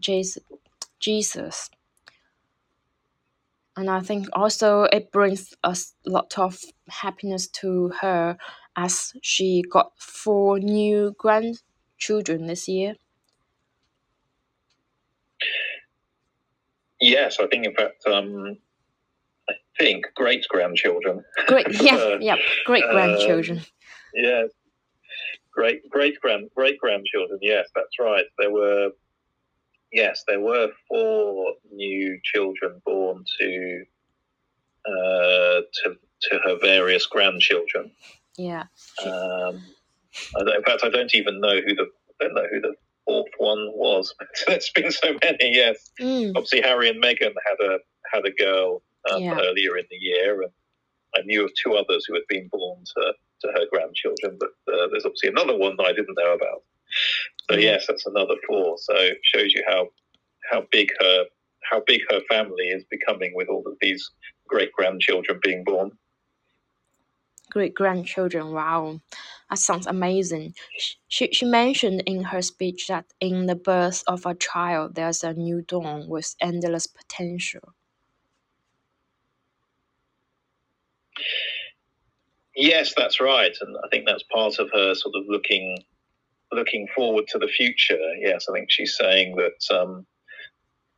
Jesus. 0.00 0.42
Jesus 1.00 1.70
and 3.76 3.90
I 3.90 4.00
think 4.00 4.28
also 4.32 4.84
it 4.84 5.12
brings 5.12 5.54
a 5.62 5.76
lot 6.06 6.38
of 6.38 6.58
happiness 6.88 7.46
to 7.60 7.92
her 8.00 8.38
as 8.76 9.12
she 9.22 9.62
got 9.70 9.92
four 9.98 10.58
new 10.58 11.14
grandchildren 11.18 12.46
this 12.46 12.68
year. 12.68 12.94
Yes, 17.00 17.36
I 17.40 17.46
think 17.48 17.66
in 17.66 17.74
fact, 17.74 18.06
um, 18.06 18.56
I 19.50 19.54
think 19.78 20.06
great 20.14 20.46
grandchildren. 20.48 21.24
Great, 21.46 21.66
yeah, 21.82 22.16
yeah, 22.20 22.36
great 22.64 22.84
grandchildren. 22.90 23.58
Um, 23.58 23.64
yeah, 24.14 24.42
great 25.56 25.88
great 25.90 26.20
grand 26.20 26.50
great 26.54 26.78
grandchildren. 26.78 27.38
Yes, 27.42 27.68
that's 27.74 27.98
right. 27.98 28.26
There 28.38 28.52
were 28.52 28.90
yes, 29.92 30.22
there 30.28 30.40
were 30.40 30.68
four 30.88 31.54
new 31.72 32.20
children 32.22 32.80
born 32.84 33.24
to 33.40 33.84
uh, 34.86 35.60
to 35.82 35.96
to 36.22 36.38
her 36.44 36.58
various 36.60 37.06
grandchildren. 37.06 37.90
Yeah. 38.36 38.64
Um, 39.04 39.62
in 40.38 40.62
fact, 40.64 40.84
I 40.84 40.90
don't 40.90 41.14
even 41.14 41.40
know 41.40 41.60
who 41.60 41.74
the 41.74 41.86
I 42.20 42.24
don't 42.24 42.34
know 42.34 42.46
who 42.52 42.60
the 42.60 42.74
fourth 43.04 43.32
one 43.38 43.70
was. 43.72 44.14
There's 44.46 44.70
been 44.74 44.90
so 44.90 45.16
many. 45.22 45.54
Yes, 45.54 45.90
mm. 46.00 46.32
obviously 46.36 46.60
Harry 46.60 46.88
and 46.88 47.02
Meghan 47.02 47.34
had 47.46 47.66
a 47.66 47.78
had 48.12 48.26
a 48.26 48.30
girl 48.30 48.82
um, 49.10 49.22
yeah. 49.22 49.38
earlier 49.40 49.76
in 49.78 49.86
the 49.90 49.96
year, 49.96 50.42
and 50.42 50.50
I 51.16 51.22
knew 51.24 51.44
of 51.44 51.52
two 51.62 51.74
others 51.74 52.04
who 52.06 52.14
had 52.14 52.26
been 52.28 52.48
born 52.48 52.84
to 52.96 53.12
to 53.42 53.48
her 53.48 53.66
grandchildren, 53.70 54.38
but 54.40 54.50
uh, 54.72 54.88
there's 54.90 55.04
obviously 55.04 55.28
another 55.28 55.56
one 55.56 55.76
that 55.76 55.86
I 55.86 55.92
didn't 55.92 56.16
know 56.16 56.34
about. 56.34 56.62
So 57.50 57.56
yes, 57.56 57.86
that's 57.86 58.06
another 58.06 58.34
four. 58.46 58.76
So 58.78 58.94
it 58.96 59.18
shows 59.22 59.52
you 59.52 59.62
how 59.68 59.88
how 60.50 60.64
big 60.70 60.88
her 61.00 61.24
how 61.70 61.82
big 61.86 62.02
her 62.10 62.20
family 62.28 62.68
is 62.68 62.84
becoming 62.90 63.32
with 63.34 63.48
all 63.48 63.64
of 63.66 63.74
these 63.80 64.10
great 64.48 64.72
grandchildren 64.72 65.40
being 65.42 65.64
born. 65.64 65.90
Great 67.50 67.74
grandchildren, 67.74 68.52
wow, 68.52 69.00
that 69.48 69.58
sounds 69.58 69.86
amazing. 69.86 70.54
She, 71.08 71.28
she 71.32 71.44
mentioned 71.46 72.02
in 72.04 72.24
her 72.24 72.42
speech 72.42 72.88
that 72.88 73.06
in 73.20 73.46
the 73.46 73.54
birth 73.54 74.02
of 74.08 74.26
a 74.26 74.34
child, 74.34 74.96
there's 74.96 75.22
a 75.22 75.32
new 75.32 75.62
dawn 75.62 76.08
with 76.08 76.34
endless 76.40 76.88
potential. 76.88 77.72
Yes, 82.56 82.94
that's 82.96 83.20
right, 83.20 83.54
and 83.60 83.76
I 83.84 83.88
think 83.90 84.06
that's 84.06 84.22
part 84.32 84.58
of 84.58 84.70
her 84.72 84.94
sort 84.94 85.14
of 85.14 85.24
looking 85.28 85.78
looking 86.52 86.86
forward 86.94 87.26
to 87.28 87.38
the 87.38 87.48
future. 87.48 87.98
Yes, 88.18 88.46
I 88.48 88.54
think 88.54 88.70
she's 88.70 88.96
saying 88.96 89.36
that 89.36 89.76
um, 89.78 90.06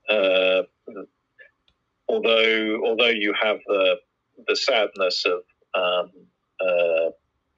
uh, 0.08 0.62
although 2.08 2.80
although 2.84 3.08
you 3.08 3.34
have 3.40 3.58
the 3.66 3.96
the 4.46 4.56
sadness 4.56 5.24
of 5.26 5.42
um, 5.74 6.10
uh, 6.60 7.10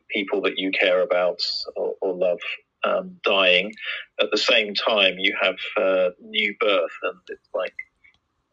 people 0.08 0.40
that 0.42 0.56
you 0.56 0.70
care 0.72 1.02
about 1.02 1.40
or, 1.76 1.94
or 2.00 2.14
love 2.14 2.40
um, 2.84 3.16
dying, 3.22 3.72
at 4.20 4.30
the 4.30 4.38
same 4.38 4.74
time 4.74 5.16
you 5.18 5.36
have 5.40 5.56
uh, 5.76 6.10
new 6.22 6.54
birth, 6.58 6.96
and 7.02 7.18
it's 7.28 7.48
like 7.54 7.74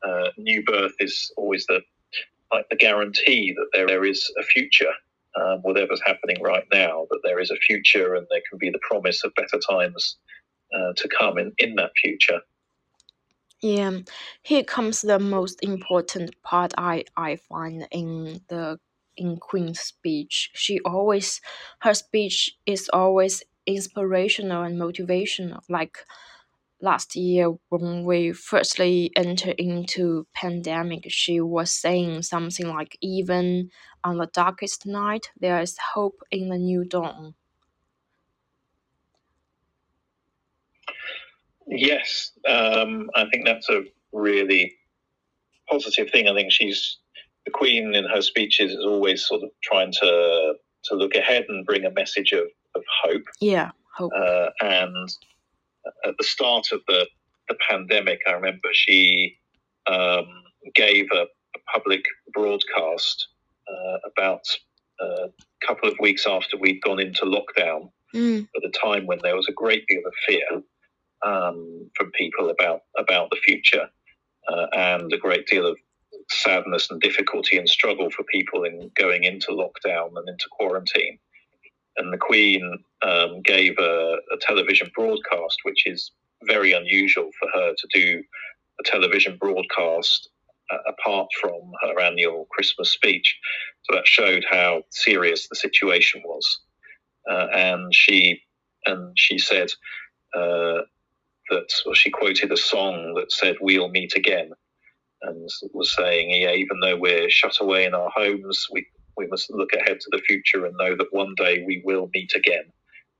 uh, 0.06 0.30
new 0.38 0.64
birth 0.64 0.94
is 1.00 1.32
always 1.38 1.66
the 1.68 1.82
like 2.52 2.68
the 2.70 2.76
guarantee 2.76 3.54
that 3.56 3.68
there, 3.74 3.88
there 3.88 4.06
is 4.06 4.32
a 4.40 4.44
future. 4.44 4.92
Um, 5.40 5.60
whatever's 5.62 6.02
happening 6.04 6.42
right 6.42 6.64
now, 6.74 7.06
that 7.12 7.20
there 7.24 7.40
is 7.40 7.52
a 7.52 7.58
future 7.58 8.16
and 8.16 8.26
there 8.32 8.42
can 8.50 8.58
be 8.58 8.72
the 8.72 8.80
promise 8.82 9.24
of 9.24 9.36
better 9.36 9.60
times 9.70 10.18
uh, 10.74 10.94
to 10.96 11.08
come 11.08 11.38
in, 11.38 11.54
in 11.60 11.76
that 11.76 11.92
future. 12.02 12.40
Yeah, 13.62 14.00
here 14.44 14.64
comes 14.64 15.02
the 15.02 15.20
most 15.20 15.64
important 15.64 16.42
part 16.44 16.74
I, 16.78 17.06
I 17.16 17.38
find 17.38 17.88
in 17.92 18.42
the 18.50 18.80
in 19.16 19.38
Queen's 19.38 19.80
speech. 19.80 20.52
She 20.54 20.80
always 20.82 21.42
her 21.80 21.96
speech 21.96 22.56
is 22.68 22.90
always 22.94 23.44
inspirational 23.66 24.64
and 24.64 24.80
motivational. 24.80 25.62
Like 25.70 25.98
last 26.82 27.16
year 27.16 27.52
when 27.70 28.04
we 28.04 28.32
firstly 28.32 29.12
entered 29.16 29.56
into 29.58 30.28
pandemic, 30.34 31.06
she 31.08 31.42
was 31.42 31.72
saying 31.72 32.24
something 32.24 32.68
like 32.68 32.98
even 33.02 33.70
on 34.04 34.18
the 34.18 34.28
darkest 34.28 34.86
night 34.86 35.30
there 35.40 35.60
is 35.60 35.76
hope 35.94 36.22
in 36.32 36.50
the 36.50 36.58
new 36.58 36.86
dawn. 36.86 37.34
Yes, 41.68 42.32
um, 42.48 43.10
I 43.16 43.26
think 43.30 43.46
that's 43.46 43.70
a 43.70 43.84
really 44.14 44.74
positive 45.70 46.10
thing. 46.10 46.28
I 46.28 46.34
think 46.34 46.52
she's 46.52 46.98
the 47.46 47.52
Queen 47.52 47.94
in 47.94 48.06
her 48.06 48.22
speeches 48.22 48.72
is 48.72 48.86
always 48.86 49.26
sort 49.26 49.44
of 49.44 49.50
trying 49.64 49.92
to 49.94 50.54
to 50.86 50.96
look 50.96 51.16
ahead 51.16 51.46
and 51.50 51.66
bring 51.66 51.84
a 51.86 51.92
message 51.92 52.32
of, 52.32 52.46
of 52.76 52.84
hope. 53.04 53.24
Yeah, 53.42 53.72
hope. 53.96 54.12
Uh, 54.16 54.50
and 54.62 55.10
at 56.06 56.16
the 56.18 56.24
start 56.24 56.68
of 56.72 56.82
the, 56.88 57.08
the 57.50 57.56
pandemic, 57.70 58.20
I 58.28 58.32
remember 58.34 58.70
she 58.74 59.38
um, 59.90 60.28
gave 60.76 61.08
a, 61.14 61.22
a, 61.22 61.60
public 61.74 62.04
broadcast 62.34 63.28
uh, 63.70 63.98
about 64.12 64.42
uh, 65.02 65.28
a 65.28 65.66
couple 65.66 65.90
of 65.90 65.96
weeks 66.00 66.26
after 66.28 66.58
we'd 66.58 66.82
gone 66.82 67.00
into 67.00 67.26
lockdown 67.26 67.90
mm. 68.16 68.48
at 68.56 68.64
a 68.64 68.72
time 68.72 69.06
when 69.06 69.20
there 69.24 69.36
was 69.36 69.48
a 69.48 69.54
great 69.54 69.86
deal 69.88 70.02
of 70.06 70.14
fear 70.28 70.64
um, 71.26 71.90
from 71.96 72.12
people 72.12 72.50
about 72.50 72.82
about 72.98 73.30
the 73.30 73.38
future, 73.44 73.88
uh, 74.52 74.68
and 74.74 75.12
a 75.12 75.18
great 75.18 75.48
deal 75.48 75.66
of 75.66 75.78
sadness 76.30 76.90
and 76.92 77.02
difficulty 77.02 77.58
and 77.58 77.70
struggle 77.70 78.10
for 78.12 78.24
people 78.24 78.64
in 78.64 78.92
going 78.96 79.24
into 79.24 79.48
lockdown 79.52 80.10
and 80.16 80.30
into 80.30 80.46
quarantine. 80.52 81.20
And 81.98 82.14
the 82.14 82.18
Queen 82.18 82.84
um, 83.02 83.42
gave 83.42 83.78
a, 83.80 84.18
a 84.32 84.38
television 84.42 84.92
broadcast, 84.96 85.58
which 85.64 85.86
is 85.86 86.12
very 86.44 86.72
unusual 86.72 87.30
for 87.40 87.50
her 87.54 87.74
to 87.74 87.88
do 87.94 88.24
a 88.80 88.84
television 88.84 89.38
broadcast 89.40 90.30
uh, 90.72 90.78
apart 90.88 91.28
from 91.40 91.60
her 91.82 92.00
annual 92.00 92.48
Christmas 92.52 92.92
speech. 92.92 93.38
So 93.84 93.96
that 93.96 94.08
showed 94.08 94.46
how 94.50 94.84
serious 94.92 95.48
the 95.48 95.56
situation 95.56 96.22
was. 96.26 96.60
Uh, 97.30 97.48
and 97.54 97.94
she 97.94 98.42
and 98.86 99.14
she 99.18 99.38
said, 99.38 99.70
uh, 100.34 100.82
that 101.50 101.72
well, 101.86 101.96
she 101.96 102.10
quoted 102.10 102.52
a 102.52 102.58
song 102.58 103.14
that 103.16 103.32
said, 103.32 103.56
We'll 103.62 103.90
meet 103.90 104.16
again, 104.16 104.52
and 105.22 105.50
was 105.74 105.96
saying, 105.96 106.32
Yeah, 106.32 106.52
even 106.52 106.80
though 106.82 106.98
we're 106.98 107.30
shut 107.30 107.60
away 107.60 107.86
in 107.86 107.94
our 107.94 108.10
homes, 108.14 108.68
we, 108.72 108.88
we 109.18 109.28
must 109.28 109.52
look 109.52 109.72
ahead 109.74 110.00
to 110.02 110.10
the 110.12 110.22
future 110.28 110.66
and 110.66 110.76
know 110.78 110.96
that 110.98 111.08
one 111.12 111.34
day 111.38 111.64
we 111.68 111.82
will 111.86 112.10
meet 112.14 112.34
again. 112.36 112.66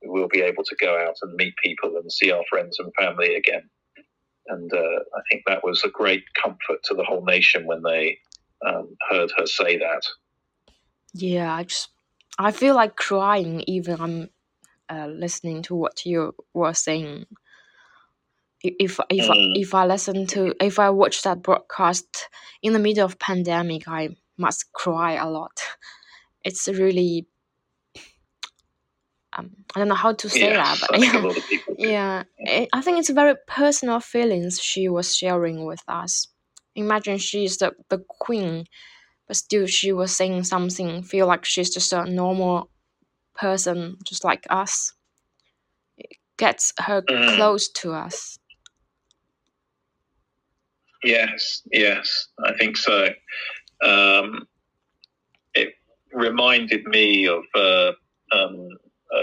We 0.02 0.08
will 0.10 0.28
be 0.28 0.42
able 0.42 0.64
to 0.64 0.76
go 0.80 0.98
out 0.98 1.16
and 1.22 1.34
meet 1.36 1.54
people 1.62 1.96
and 1.96 2.12
see 2.12 2.30
our 2.32 2.44
friends 2.50 2.78
and 2.78 2.92
family 2.98 3.36
again. 3.36 3.62
and 4.48 4.72
uh, 4.72 4.78
I 4.78 5.22
think 5.30 5.44
that 5.46 5.64
was 5.64 5.84
a 5.84 5.90
great 5.90 6.24
comfort 6.42 6.82
to 6.86 6.94
the 6.94 7.04
whole 7.04 7.24
nation 7.24 7.66
when 7.66 7.82
they 7.82 8.18
um, 8.66 8.96
heard 9.10 9.32
her 9.38 9.46
say 9.46 9.78
that. 9.78 10.02
Yeah, 11.14 11.54
I 11.54 11.64
just 11.64 11.90
I 12.38 12.52
feel 12.52 12.74
like 12.74 12.96
crying 12.96 13.64
even 13.66 14.00
I'm 14.00 14.30
uh, 14.90 15.08
listening 15.08 15.62
to 15.64 15.74
what 15.76 16.06
you 16.06 16.34
were 16.54 16.74
saying. 16.74 17.26
If 18.62 19.00
if 19.10 19.30
I, 19.30 19.34
Mm. 19.34 19.52
if 19.54 19.74
I 19.74 19.86
listen 19.86 20.26
to 20.28 20.54
if 20.60 20.78
I 20.78 20.90
watch 20.90 21.22
that 21.22 21.42
broadcast 21.42 22.28
in 22.62 22.72
the 22.72 22.78
middle 22.80 23.04
of 23.04 23.18
pandemic, 23.18 23.88
I 23.88 24.16
must 24.38 24.72
cry 24.72 25.14
a 25.14 25.28
lot. 25.28 25.60
It's 26.44 26.68
really 26.68 27.28
um, 29.36 29.50
I 29.74 29.80
don't 29.80 29.88
know 29.88 29.94
how 29.94 30.12
to 30.14 30.28
say 30.30 30.54
that, 30.54 30.78
Yes, 30.78 30.80
but 30.80 30.90
I 30.94 30.98
think 30.98 31.14
a 31.14 31.18
yeah, 31.18 31.26
lot 31.26 31.38
of 31.38 31.44
people 31.48 31.76
do. 31.80 31.94
yeah. 31.96 32.24
I 32.46 32.68
I 32.72 32.82
think 32.82 32.98
it's 32.98 33.10
very 33.10 33.34
personal 33.48 34.00
feelings 34.00 34.60
she 34.60 34.88
was 34.88 35.16
sharing 35.16 35.66
with 35.66 35.82
us. 35.88 36.28
Imagine 36.76 37.18
she's 37.18 37.58
the 37.58 37.72
the 37.90 37.98
queen, 38.08 38.66
but 39.28 39.36
still 39.36 39.66
she 39.66 39.92
was 39.92 40.16
saying 40.16 40.44
something. 40.44 41.02
Feel 41.02 41.26
like 41.26 41.44
she's 41.44 41.70
just 41.70 41.92
a 41.92 42.04
normal 42.06 42.70
person, 43.36 43.98
just 44.04 44.24
like 44.24 44.46
us. 44.50 44.92
It 45.98 46.16
gets 46.38 46.72
her 46.78 47.02
Mm. 47.10 47.26
close 47.26 47.68
to 47.82 47.92
us. 47.94 48.38
Yes, 51.04 51.62
yes, 51.72 52.28
I 52.44 52.54
think 52.58 52.76
so. 52.76 53.08
Um, 53.82 54.46
it 55.54 55.74
reminded 56.12 56.84
me 56.86 57.26
of 57.26 57.44
uh, 57.54 57.92
um, 58.32 58.68
a 59.12 59.22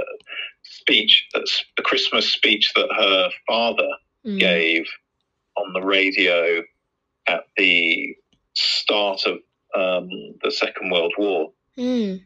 speech 0.64 1.28
the 1.34 1.84
Christmas 1.84 2.32
speech 2.32 2.72
that 2.76 2.90
her 2.96 3.30
father 3.48 3.90
Mm. 4.26 4.40
gave 4.40 4.88
on 5.56 5.72
the 5.74 5.82
radio 5.82 6.64
at 7.28 7.44
the 7.58 8.16
start 8.56 9.22
of 9.28 9.38
um, 9.76 10.10
the 10.44 10.50
Second 10.52 10.90
World 10.90 11.14
War, 11.18 11.52
Mm. 11.78 12.22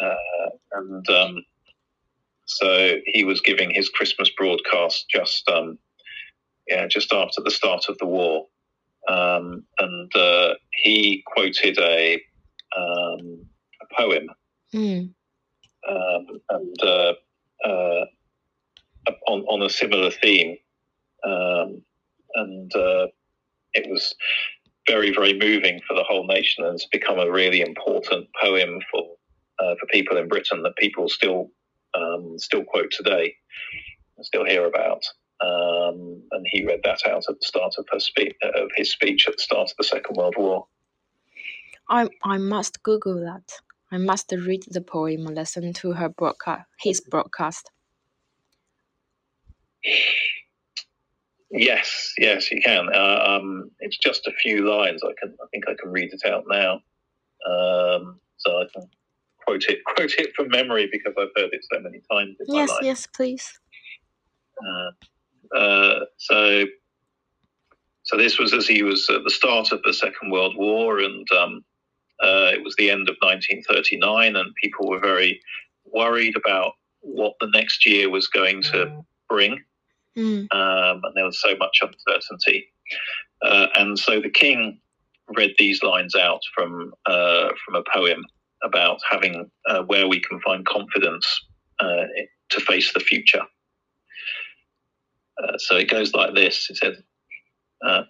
uh, 0.00 0.48
and 0.72 1.10
um, 1.10 1.44
so 2.44 2.98
he 3.06 3.24
was 3.24 3.40
giving 3.40 3.70
his 3.70 3.88
Christmas 3.88 4.30
broadcast 4.36 5.06
just 5.08 5.48
um, 5.50 5.78
yeah 6.68 6.86
just 6.86 7.12
after 7.12 7.42
the 7.42 7.50
start 7.50 7.86
of 7.88 7.98
the 7.98 8.06
war, 8.06 8.46
um, 9.08 9.64
and 9.78 10.16
uh, 10.16 10.54
he 10.82 11.22
quoted 11.26 11.78
a 11.78 12.20
um, 12.76 13.46
a 13.82 13.94
poem 13.96 14.28
Mm. 14.74 15.14
um, 15.88 16.26
and 16.50 16.82
uh, 16.82 17.12
uh, 17.64 18.04
on 19.28 19.40
on 19.42 19.62
a 19.62 19.70
similar 19.70 20.10
theme, 20.10 20.56
um, 21.24 21.82
and 22.34 22.74
uh, 22.74 23.06
it 23.74 23.88
was 23.88 24.14
very 24.88 25.12
very 25.12 25.38
moving 25.38 25.80
for 25.86 25.94
the 25.94 26.02
whole 26.02 26.26
nation, 26.26 26.64
and 26.64 26.74
it's 26.74 26.86
become 26.86 27.18
a 27.20 27.30
really 27.30 27.60
important 27.60 28.28
poem 28.42 28.80
for 28.90 29.04
uh, 29.60 29.74
for 29.78 29.86
people 29.92 30.16
in 30.16 30.28
Britain 30.28 30.62
that 30.62 30.76
people 30.76 31.08
still 31.08 31.48
um, 31.94 32.34
still 32.38 32.64
quote 32.64 32.90
today, 32.90 33.32
and 34.16 34.26
still 34.26 34.44
hear 34.44 34.66
about. 34.66 35.02
Um, 35.40 35.85
and 36.36 36.46
he 36.50 36.64
read 36.64 36.80
that 36.84 37.00
out 37.06 37.24
at 37.28 37.40
the 37.40 37.46
start 37.46 37.74
of 37.78 37.86
her 37.90 37.98
speech 37.98 38.34
of 38.42 38.68
his 38.76 38.92
speech 38.92 39.26
at 39.26 39.36
the 39.36 39.42
start 39.42 39.70
of 39.70 39.76
the 39.78 39.84
Second 39.84 40.16
World 40.16 40.34
War. 40.36 40.66
I 41.88 42.08
I 42.22 42.38
must 42.38 42.82
Google 42.82 43.20
that. 43.20 43.52
I 43.90 43.98
must 43.98 44.32
read 44.32 44.64
the 44.68 44.80
poem, 44.80 45.24
listen 45.24 45.72
to 45.74 45.92
her 45.92 46.08
broadcast, 46.08 46.64
his 46.80 47.00
broadcast. 47.00 47.70
Yes, 51.50 52.12
yes, 52.18 52.50
you 52.50 52.60
can. 52.60 52.88
Uh, 52.92 53.24
um, 53.26 53.70
it's 53.78 53.96
just 53.98 54.26
a 54.26 54.32
few 54.32 54.68
lines. 54.68 55.02
I 55.04 55.12
can, 55.20 55.36
I 55.40 55.46
think 55.52 55.64
I 55.68 55.74
can 55.80 55.92
read 55.92 56.10
it 56.12 56.28
out 56.28 56.44
now. 56.48 56.74
Um, 57.48 58.18
so 58.38 58.58
I 58.58 58.64
can 58.74 58.88
quote 59.44 59.64
it, 59.68 59.78
quote 59.96 60.12
it 60.18 60.32
from 60.34 60.48
memory 60.48 60.88
because 60.90 61.14
I've 61.16 61.30
heard 61.36 61.50
it 61.52 61.64
so 61.72 61.80
many 61.80 62.00
times 62.10 62.36
Yes, 62.48 62.70
yes, 62.82 63.06
please. 63.06 63.60
Uh, 64.60 64.68
uh, 64.68 64.90
so, 66.16 66.64
so 68.02 68.16
this 68.16 68.38
was 68.38 68.52
as 68.52 68.66
he 68.66 68.82
was 68.82 69.08
at 69.10 69.24
the 69.24 69.30
start 69.30 69.72
of 69.72 69.82
the 69.82 69.92
Second 69.92 70.30
World 70.30 70.56
War, 70.56 71.00
and 71.00 71.30
um, 71.32 71.64
uh, 72.22 72.50
it 72.52 72.62
was 72.62 72.74
the 72.76 72.90
end 72.90 73.08
of 73.08 73.16
1939, 73.20 74.36
and 74.36 74.54
people 74.62 74.88
were 74.88 75.00
very 75.00 75.40
worried 75.84 76.36
about 76.36 76.72
what 77.00 77.34
the 77.40 77.48
next 77.54 77.86
year 77.86 78.10
was 78.10 78.26
going 78.26 78.62
to 78.62 79.04
bring 79.28 79.62
Mm. 80.16 80.46
um, 80.50 81.02
and 81.04 81.14
there 81.14 81.26
was 81.26 81.40
so 81.40 81.54
much 81.56 81.82
uncertainty. 81.82 82.68
Uh, 83.42 83.66
and 83.74 83.98
so 83.98 84.20
the 84.20 84.30
king 84.30 84.80
read 85.36 85.54
these 85.58 85.82
lines 85.82 86.14
out 86.14 86.40
from 86.54 86.94
uh, 87.04 87.48
from 87.64 87.74
a 87.74 87.82
poem 87.92 88.24
about 88.62 88.98
having 89.08 89.50
uh, 89.68 89.82
where 89.82 90.08
we 90.08 90.20
can 90.20 90.40
find 90.40 90.64
confidence 90.64 91.26
uh, 91.80 92.04
to 92.48 92.60
face 92.60 92.92
the 92.94 93.00
future. 93.00 93.42
Uh, 95.42 95.58
so 95.58 95.76
it 95.76 95.90
goes 95.90 96.14
like 96.14 96.34
this. 96.34 96.68
It 96.70 96.78
said, 96.78 97.04
uh, 97.86 98.04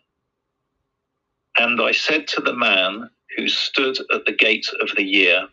"And 1.59 1.81
I 1.81 1.93
said 1.93 2.29
to 2.29 2.41
the 2.41 2.55
man 2.55 3.11
who 3.37 3.49
stood 3.49 3.99
at 4.13 4.25
the 4.27 4.33
gate 4.33 4.69
of 4.81 4.91
the 4.97 5.05
year, 5.05 5.49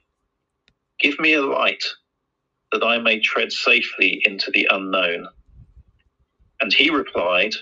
Give 0.99 1.19
me 1.19 1.33
a 1.33 1.41
light, 1.43 1.83
that 2.71 2.83
I 2.83 2.99
may 2.99 3.19
tread 3.19 3.51
safely 3.51 4.21
into 4.25 4.51
the 4.51 4.67
unknown." 4.71 5.27
And 6.61 6.73
he 6.73 6.89
replied, 6.89 7.53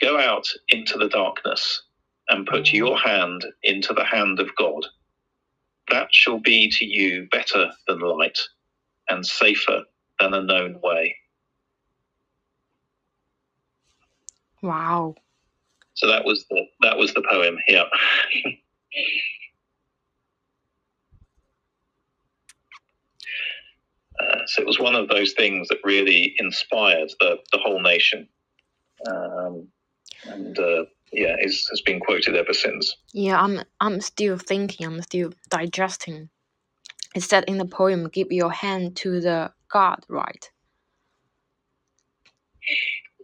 Go 0.00 0.20
out 0.20 0.46
into 0.68 0.98
the 0.98 1.08
darkness 1.08 1.82
and 2.28 2.46
put 2.46 2.72
your 2.72 2.98
hand 2.98 3.46
into 3.64 3.92
the 3.94 4.04
hand 4.04 4.40
of 4.40 4.54
God. 4.56 4.86
That 5.90 6.08
shall 6.12 6.40
be 6.40 6.70
to 6.70 6.86
you 6.86 7.28
better 7.32 7.72
than 7.88 8.00
light 8.00 8.38
and 9.08 9.26
safer 9.26 9.84
than 10.20 10.34
a 10.34 10.42
known 10.42 10.80
way. 10.82 11.17
Wow. 14.62 15.14
So 15.94 16.06
that 16.06 16.24
was 16.24 16.46
the 16.50 16.64
that 16.82 16.96
was 16.96 17.14
the 17.14 17.22
poem. 17.28 17.58
Yeah. 17.68 17.84
Uh, 24.20 24.40
so 24.46 24.60
it 24.60 24.66
was 24.66 24.80
one 24.80 24.96
of 24.96 25.08
those 25.08 25.32
things 25.32 25.68
that 25.68 25.78
really 25.84 26.34
inspired 26.38 27.08
the, 27.20 27.38
the 27.52 27.58
whole 27.58 27.80
nation. 27.80 28.28
Um, 29.08 29.68
and 30.24 30.58
uh, 30.58 30.84
yeah, 31.12 31.36
is, 31.40 31.66
has 31.70 31.80
been 31.82 32.00
quoted 32.00 32.34
ever 32.34 32.52
since. 32.52 32.96
Yeah, 33.12 33.40
I'm 33.40 33.62
I'm 33.80 34.00
still 34.00 34.36
thinking, 34.36 34.86
I'm 34.86 35.02
still 35.02 35.32
digesting. 35.48 36.28
It 37.14 37.22
said 37.22 37.44
in 37.44 37.58
the 37.58 37.64
poem, 37.64 38.08
give 38.08 38.32
your 38.32 38.50
hand 38.50 38.96
to 38.96 39.20
the 39.20 39.52
God, 39.70 40.04
right? 40.08 40.50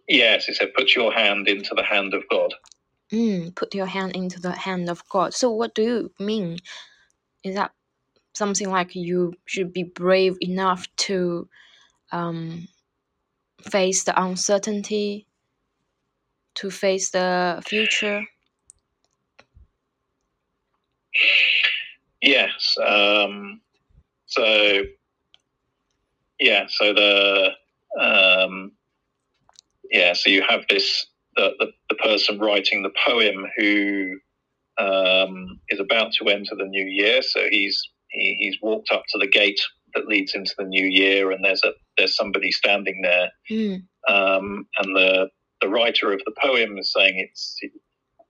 Yes, 0.09 0.49
it 0.49 0.57
said, 0.57 0.75
put 0.75 0.95
your 0.95 1.13
hand 1.13 1.49
into 1.49 1.75
the 1.75 1.83
hand 1.83 2.15
of 2.15 2.25
God. 2.31 2.55
Mm, 3.13 3.55
put 3.55 3.75
your 3.75 3.87
hand 3.87 4.17
into 4.17 4.41
the 4.41 4.53
hand 4.53 4.91
of 4.91 5.03
God. 5.09 5.35
So 5.35 5.51
what 5.51 5.75
do 5.75 5.83
you 5.83 6.13
mean? 6.25 6.59
Is 7.43 7.55
that 7.55 7.73
something 8.35 8.71
like 8.71 8.95
you 8.95 9.35
should 9.47 9.73
be 9.73 9.85
brave 9.85 10.37
enough 10.41 10.87
to 10.97 11.49
um, 12.13 12.69
face 13.63 14.05
the 14.05 14.21
uncertainty, 14.21 15.27
to 16.57 16.71
face 16.71 17.11
the 17.11 17.63
future? 17.67 18.25
Yes. 22.21 22.77
Um, 22.85 23.61
so, 24.27 24.83
yeah, 26.41 26.67
so 26.69 26.93
the, 26.93 27.51
um, 28.01 28.73
yeah, 29.95 30.13
so 30.13 30.29
you 30.29 30.43
have 30.49 30.65
this, 30.69 31.07
the, 31.37 31.53
the, 31.61 31.67
the 31.89 31.95
person 31.95 32.41
writing 32.41 32.83
the 32.83 32.91
poem 33.07 33.47
who 33.57 34.17
um, 34.79 35.61
is 35.69 35.79
about 35.79 36.13
to 36.15 36.25
enter 36.29 36.57
the 36.57 36.65
new 36.65 36.85
year. 36.85 37.23
So 37.23 37.47
he's, 37.49 37.81
he, 38.09 38.37
he's 38.41 38.57
walked 38.61 38.91
up 38.91 39.05
to 39.11 39.19
the 39.19 39.29
gate 39.29 39.61
that 39.95 40.09
leads 40.09 40.35
into 40.35 40.53
the 40.59 40.65
new 40.65 40.85
year 40.85 41.31
and 41.31 41.45
there's 41.45 41.63
a, 41.65 41.71
there's 41.97 42.17
somebody 42.17 42.51
standing 42.51 43.03
there. 43.03 43.31
Mm, 43.49 43.85
Um, 44.09 44.67
and 44.79 44.97
the, 44.97 45.29
the 45.61 45.69
writer 45.69 46.13
of 46.13 46.21
the 46.27 46.35
poem 46.43 46.77
is 46.77 46.93
saying 46.93 47.15
it's, 47.17 47.57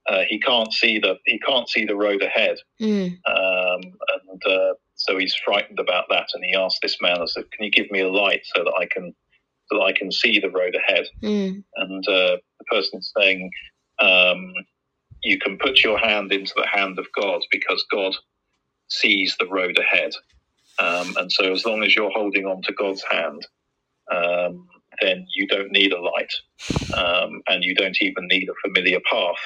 uh, 0.06 0.24
he 0.28 0.38
can't 0.38 0.70
see 0.70 0.98
the, 0.98 1.16
he 1.24 1.38
can't 1.38 1.68
see 1.68 1.86
the 1.86 1.96
road 1.96 2.22
ahead. 2.22 2.58
mm, 2.78 3.06
Um, 3.26 3.80
and 4.28 4.42
uh, 4.46 4.74
so 4.96 5.16
he's 5.18 5.34
frightened 5.34 5.78
about 5.78 6.04
that, 6.10 6.28
and 6.34 6.44
he 6.44 6.54
asked 6.54 6.80
this 6.82 6.98
man, 7.00 7.22
"I 7.22 7.24
said, 7.24 7.50
can 7.52 7.64
you 7.64 7.70
give 7.70 7.90
me 7.90 8.00
a 8.00 8.08
light 8.10 8.42
so 8.54 8.64
that 8.64 8.74
I 8.78 8.84
can 8.84 9.14
that 9.74 9.84
I 9.84 9.92
can 9.92 10.12
see 10.12 10.40
the 10.40 10.50
road 10.50 10.76
ahead?" 10.76 11.06
mm, 11.22 11.64
And 11.76 12.08
uh, 12.08 12.38
the 12.60 12.64
person 12.70 13.00
is 13.00 13.12
saying, 13.18 13.50
um, 14.00 14.54
"You 15.22 15.38
can 15.38 15.58
put 15.58 15.84
your 15.84 15.98
hand 15.98 16.32
into 16.32 16.54
the 16.56 16.66
hand 16.68 16.98
of 16.98 17.06
God 17.20 17.42
because 17.52 17.84
God 17.92 18.14
sees 18.88 19.36
the 19.38 19.46
road 19.48 19.78
ahead, 19.78 20.12
um, 20.80 21.14
and 21.18 21.32
so 21.32 21.52
as 21.52 21.66
long 21.66 21.84
as 21.84 21.96
you're 21.96 22.10
holding 22.12 22.46
on 22.46 22.62
to 22.62 22.72
God's 22.74 23.04
hand, 23.10 23.46
um, 24.12 24.68
then 25.02 25.26
you 25.34 25.46
don't 25.48 25.72
need 25.72 25.92
a 25.92 26.00
light, 26.00 26.32
um, 26.96 27.42
and 27.48 27.64
you 27.64 27.74
don't 27.74 27.98
even 28.02 28.28
need 28.28 28.48
a 28.48 28.68
familiar 28.68 29.00
path, 29.10 29.36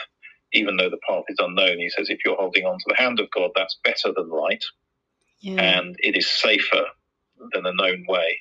even 0.52 0.76
though 0.76 0.90
the 0.90 1.00
path 1.08 1.24
is 1.28 1.38
unknown. 1.40 1.78
He 1.78 1.90
says 1.90 2.10
if 2.10 2.20
you're 2.24 2.36
holding 2.36 2.66
on 2.66 2.78
to 2.78 2.84
the 2.88 2.96
hand 2.96 3.20
of 3.20 3.30
God, 3.30 3.50
that's 3.54 3.78
better 3.84 4.12
than 4.16 4.30
light, 4.30 4.64
Yeah. 5.40 5.62
and 5.80 5.96
it 6.00 6.16
is 6.16 6.30
safer 6.30 6.86
than 7.52 7.66
a 7.66 7.72
known 7.74 8.04
way. 8.08 8.40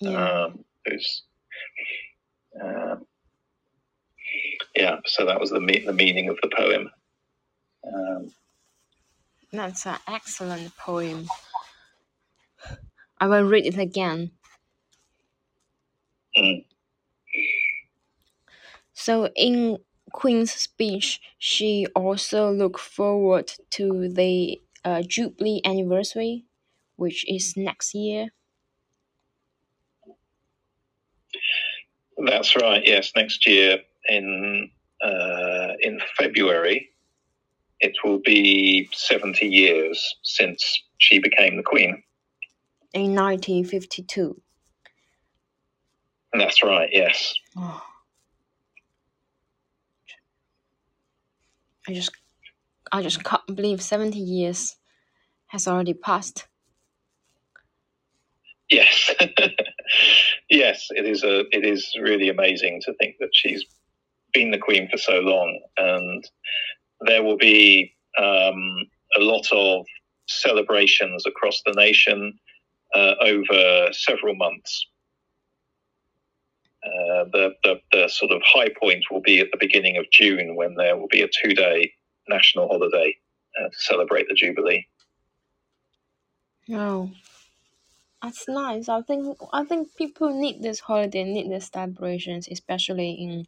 yeah. 0.00 0.44
Um, 0.44 0.64
there's, 0.86 1.22
um, 2.62 3.06
yeah, 4.74 4.96
so 5.06 5.26
that 5.26 5.40
was 5.40 5.50
the 5.50 5.60
me- 5.60 5.84
the 5.84 5.92
meaning 5.92 6.28
of 6.28 6.38
the 6.42 6.50
poem. 6.56 6.90
Um, 7.86 8.32
That's 9.52 9.86
an 9.86 9.98
excellent 10.08 10.76
poem. 10.76 11.26
I 13.18 13.26
will 13.26 13.44
read 13.44 13.66
it 13.66 13.78
again. 13.78 14.32
Mm. 16.36 16.64
So, 18.92 19.28
in 19.36 19.78
Queen's 20.12 20.52
speech, 20.52 21.20
she 21.38 21.86
also 21.94 22.50
looked 22.50 22.80
forward 22.80 23.52
to 23.70 24.08
the 24.08 24.60
uh, 24.84 25.02
Jubilee 25.02 25.60
anniversary, 25.64 26.44
which 26.96 27.24
is 27.28 27.56
next 27.56 27.94
year. 27.94 28.28
That's 32.26 32.54
right. 32.56 32.82
Yes, 32.86 33.12
next 33.16 33.46
year 33.46 33.78
in 34.08 34.70
uh, 35.02 35.74
in 35.80 36.00
February, 36.18 36.90
it 37.80 37.96
will 38.04 38.20
be 38.24 38.88
seventy 38.92 39.46
years 39.48 40.16
since 40.22 40.62
she 40.98 41.18
became 41.18 41.56
the 41.56 41.62
queen. 41.62 42.02
in 42.92 43.14
1952. 43.14 44.40
That's 46.32 46.62
right. 46.62 46.88
Yes. 46.92 47.34
Oh. 47.56 47.82
I 51.88 51.92
just, 51.94 52.10
I 52.92 53.02
just 53.02 53.24
can't 53.24 53.46
believe 53.54 53.82
70 53.82 54.18
years 54.18 54.76
has 55.48 55.66
already 55.66 55.94
passed. 55.94 56.46
Yes. 58.70 59.14
yes. 60.50 60.86
It 60.90 61.04
is 61.04 61.24
a. 61.24 61.40
It 61.50 61.64
is 61.64 61.92
really 62.00 62.28
amazing 62.28 62.80
to 62.84 62.94
think 62.94 63.16
that 63.18 63.30
she's 63.32 63.64
been 64.32 64.52
the 64.52 64.58
queen 64.58 64.88
for 64.88 64.96
so 64.96 65.18
long, 65.18 65.60
and 65.76 66.24
there 67.00 67.24
will 67.24 67.36
be 67.36 67.92
um, 68.18 68.86
a 69.16 69.20
lot 69.20 69.46
of 69.52 69.84
celebrations 70.28 71.26
across 71.26 71.60
the 71.66 71.72
nation 71.72 72.38
uh, 72.94 73.14
over 73.20 73.88
several 73.92 74.34
months. 74.36 74.86
Uh, 76.82 77.24
the, 77.32 77.54
the 77.62 77.80
the 77.92 78.08
sort 78.08 78.32
of 78.32 78.40
high 78.44 78.70
point 78.80 79.04
will 79.10 79.20
be 79.20 79.40
at 79.40 79.48
the 79.50 79.58
beginning 79.58 79.98
of 79.98 80.06
June 80.10 80.56
when 80.56 80.74
there 80.76 80.96
will 80.96 81.08
be 81.08 81.22
a 81.22 81.28
two 81.42 81.54
day 81.54 81.92
national 82.28 82.68
holiday 82.68 83.14
uh, 83.60 83.68
to 83.68 83.76
celebrate 83.78 84.26
the 84.28 84.34
Jubilee. 84.34 84.86
Oh, 86.72 87.10
that's 88.22 88.48
nice. 88.48 88.88
I 88.88 89.02
think 89.02 89.38
I 89.52 89.64
think 89.64 89.96
people 89.96 90.28
need 90.38 90.62
this 90.62 90.80
holiday, 90.80 91.24
need 91.24 91.50
these 91.50 91.70
celebrations, 91.72 92.48
especially 92.50 93.12
in 93.12 93.46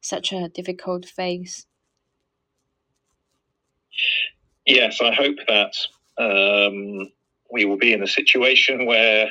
such 0.00 0.32
a 0.32 0.48
difficult 0.48 1.06
phase. 1.06 1.66
Yes, 4.66 5.00
I 5.00 5.12
hope 5.12 5.36
that 5.48 5.74
um, 6.18 7.10
we 7.50 7.64
will 7.64 7.78
be 7.78 7.92
in 7.92 8.02
a 8.02 8.06
situation 8.06 8.86
where 8.86 9.26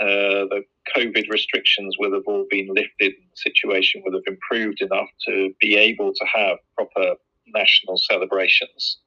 uh, 0.00 0.46
the 0.48 0.62
COVID 0.96 1.28
restrictions 1.30 1.96
will 1.98 2.12
have 2.14 2.22
all 2.26 2.46
been 2.50 2.68
lifted, 2.68 3.12
the 3.12 3.36
situation 3.36 4.02
will 4.04 4.12
have 4.12 4.22
improved 4.26 4.80
enough 4.80 5.08
to 5.26 5.52
be 5.60 5.76
able 5.76 6.12
to 6.14 6.24
have 6.32 6.58
proper 6.76 7.16
national 7.46 7.98
celebrations. 7.98 8.98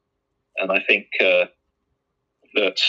And 0.57 0.71
I 0.71 0.81
think 0.81 1.07
uh, 1.19 1.45
that 2.55 2.79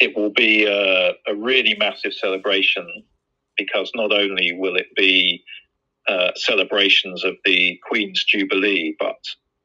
it 0.00 0.16
will 0.16 0.30
be 0.30 0.64
a, 0.66 1.10
a 1.26 1.34
really 1.34 1.76
massive 1.78 2.14
celebration 2.14 3.04
because 3.56 3.90
not 3.94 4.12
only 4.12 4.52
will 4.52 4.76
it 4.76 4.88
be 4.96 5.44
uh, 6.08 6.30
celebrations 6.34 7.24
of 7.24 7.34
the 7.44 7.78
Queen's 7.86 8.24
Jubilee, 8.24 8.96
but 8.98 9.18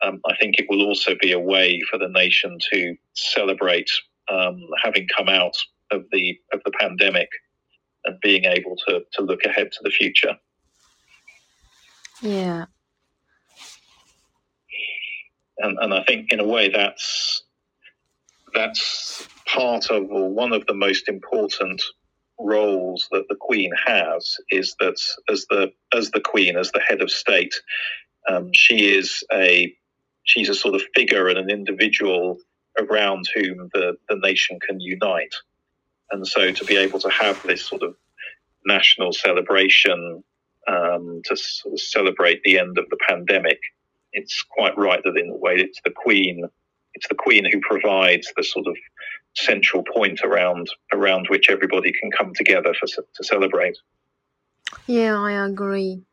um, 0.03 0.19
I 0.27 0.35
think 0.35 0.59
it 0.59 0.65
will 0.69 0.81
also 0.81 1.13
be 1.19 1.31
a 1.31 1.39
way 1.39 1.81
for 1.89 1.97
the 1.97 2.09
nation 2.09 2.57
to 2.71 2.95
celebrate 3.13 3.89
um, 4.29 4.61
having 4.83 5.07
come 5.15 5.29
out 5.29 5.55
of 5.91 6.03
the 6.11 6.37
of 6.51 6.61
the 6.65 6.71
pandemic 6.71 7.29
and 8.03 8.19
being 8.21 8.45
able 8.45 8.75
to, 8.87 9.01
to 9.13 9.21
look 9.21 9.45
ahead 9.45 9.71
to 9.71 9.79
the 9.83 9.89
future. 9.89 10.35
Yeah, 12.21 12.65
And, 15.57 15.77
and 15.79 15.93
I 15.93 16.03
think 16.03 16.31
in 16.31 16.39
a 16.39 16.45
way 16.45 16.69
that's 16.69 17.43
that's 18.53 19.27
part 19.47 19.89
of 19.89 20.10
or 20.10 20.29
one 20.29 20.53
of 20.53 20.65
the 20.65 20.73
most 20.73 21.08
important 21.08 21.81
roles 22.39 23.08
that 23.12 23.25
the 23.29 23.36
Queen 23.36 23.71
has 23.86 24.36
is 24.49 24.75
that 24.79 24.99
as 25.29 25.45
the 25.49 25.71
as 25.93 26.12
the 26.12 26.19
Queen 26.19 26.58
as 26.58 26.71
the 26.71 26.81
head 26.81 27.01
of 27.01 27.12
state, 27.12 27.53
um, 28.29 28.49
she 28.53 28.95
is 28.95 29.23
a 29.31 29.73
she's 30.23 30.49
a 30.49 30.55
sort 30.55 30.75
of 30.75 30.84
figure 30.93 31.27
and 31.27 31.38
an 31.38 31.49
individual 31.49 32.38
around 32.79 33.25
whom 33.34 33.69
the, 33.73 33.95
the 34.10 34.17
nation 34.17 34.60
can 34.60 34.79
unite. 34.79 35.34
And 36.12 36.27
so 36.27 36.51
to 36.51 36.65
be 36.65 36.75
able 36.75 36.99
to 36.99 37.10
have 37.10 37.41
this 37.43 37.65
sort 37.65 37.84
of 37.84 37.95
national 38.65 39.13
celebration 39.13 40.23
um, 40.67 41.21
to 41.25 41.38
sort 41.38 41.73
of 41.73 41.79
celebrate 41.79 42.41
the 42.43 42.60
end 42.60 42.77
of 42.77 42.89
the 42.89 42.97
pandemic, 43.08 43.60
it's 44.12 44.43
quite 44.43 44.77
right 44.77 45.01
that 45.03 45.17
in 45.17 45.29
a 45.29 45.36
way 45.36 45.55
it's 45.55 45.79
the 45.84 45.91
Queen, 45.91 46.49
it's 46.95 47.10
the 47.10 47.15
Queen 47.15 47.45
who 47.51 47.62
provides 47.62 48.31
the 48.38 48.43
sort 48.43 48.67
of 48.67 48.77
central 49.36 49.84
point 49.84 50.21
around 50.23 50.69
around 50.93 51.27
which 51.29 51.49
everybody 51.49 51.93
can 51.93 52.12
come 52.12 52.34
together 52.36 52.73
for 52.79 52.88
to 52.88 53.23
celebrate. 53.23 53.77
yeah, 54.88 55.17
I 55.19 55.34
agree. 55.47 56.03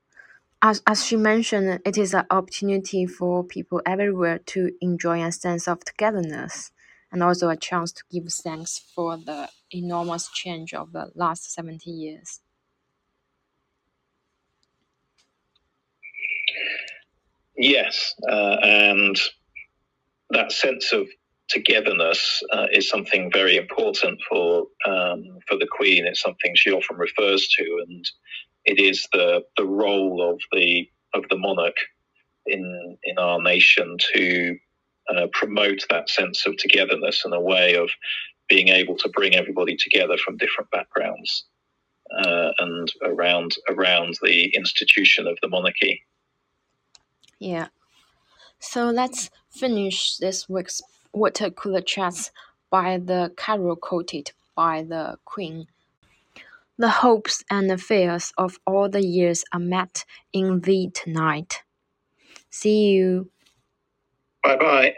As 0.63 0.83
as 0.87 1.05
she 1.07 1.17
mentioned, 1.17 1.81
it 1.87 1.99
is 1.99 2.15
an 2.15 2.27
opportunity 2.31 3.07
for 3.07 3.45
people 3.45 3.83
everywhere 3.87 4.39
to 4.47 4.73
enjoy 4.81 5.25
a 5.25 5.33
sense 5.33 5.69
of 5.69 5.85
togetherness, 5.85 6.73
and 7.13 7.23
also 7.23 7.49
a 7.51 7.57
chance 7.57 7.93
to 7.93 8.03
give 8.13 8.33
thanks 8.33 8.79
for 8.95 9.17
the 9.17 9.49
enormous 9.73 10.29
change 10.31 10.75
of 10.75 10.93
the 10.93 11.13
last 11.15 11.53
seventy 11.53 11.91
years. 11.91 12.41
Yes, 17.57 18.15
uh, 18.29 18.57
and 18.63 19.21
that 20.33 20.53
sense 20.53 20.93
of 20.93 21.09
togetherness 21.49 22.43
uh, 22.53 22.67
is 22.73 22.89
something 22.89 23.31
very 23.33 23.57
important 23.57 24.19
for 24.29 24.67
um, 24.87 25.39
for 25.49 25.59
the 25.59 25.69
Queen. 25.71 26.07
It's 26.07 26.23
something 26.23 26.53
she 26.55 26.73
often 26.73 26.97
refers 26.97 27.49
to, 27.59 27.85
and 27.87 28.05
it 28.65 28.79
is 28.81 29.07
the 29.13 29.43
the 29.57 29.67
role 29.67 30.29
of 30.31 30.41
the 30.53 30.89
of 31.15 31.25
the 31.31 31.39
monarch 31.39 31.77
in 32.47 32.97
in 33.05 33.19
our 33.19 33.41
nation 33.41 33.97
to 34.15 34.57
uh, 35.15 35.27
promote 35.33 35.85
that 35.91 36.09
sense 36.09 36.47
of 36.47 36.57
togetherness 36.57 37.25
and 37.25 37.35
a 37.35 37.41
way 37.41 37.75
of 37.75 37.91
being 38.49 38.69
able 38.69 38.97
to 38.97 39.09
bring 39.11 39.35
everybody 39.35 39.77
together 39.77 40.17
from 40.17 40.37
different 40.37 40.71
backgrounds 40.71 41.45
uh, 42.25 42.51
and 42.59 42.93
around 43.03 43.57
around 43.69 44.19
the 44.23 44.55
institution 44.55 45.27
of 45.27 45.39
the 45.43 45.49
monarchy. 45.49 46.03
Yeah. 47.39 47.69
So 48.63 48.91
let's 48.91 49.29
finish 49.51 50.17
this 50.19 50.49
week's 50.49 50.81
water 51.13 51.51
cooler 51.51 51.83
chats 51.83 52.31
by 52.71 52.97
the 52.97 53.33
carol 53.37 53.77
quoted 53.77 54.31
by 54.55 54.85
the 54.85 55.19
Queen. 55.25 55.67
The 56.79 56.89
hopes 56.89 57.45
and 57.51 57.69
the 57.69 57.77
fears 57.77 58.33
of 58.39 58.59
all 58.65 58.89
the 58.89 59.05
years 59.05 59.45
are 59.53 59.61
met 59.61 60.05
in 60.33 60.61
thee 60.61 60.91
tonight. 60.95 61.65
See 62.51 62.93
you. 62.93 63.31
Bye 64.45 64.57
bye. 64.57 64.95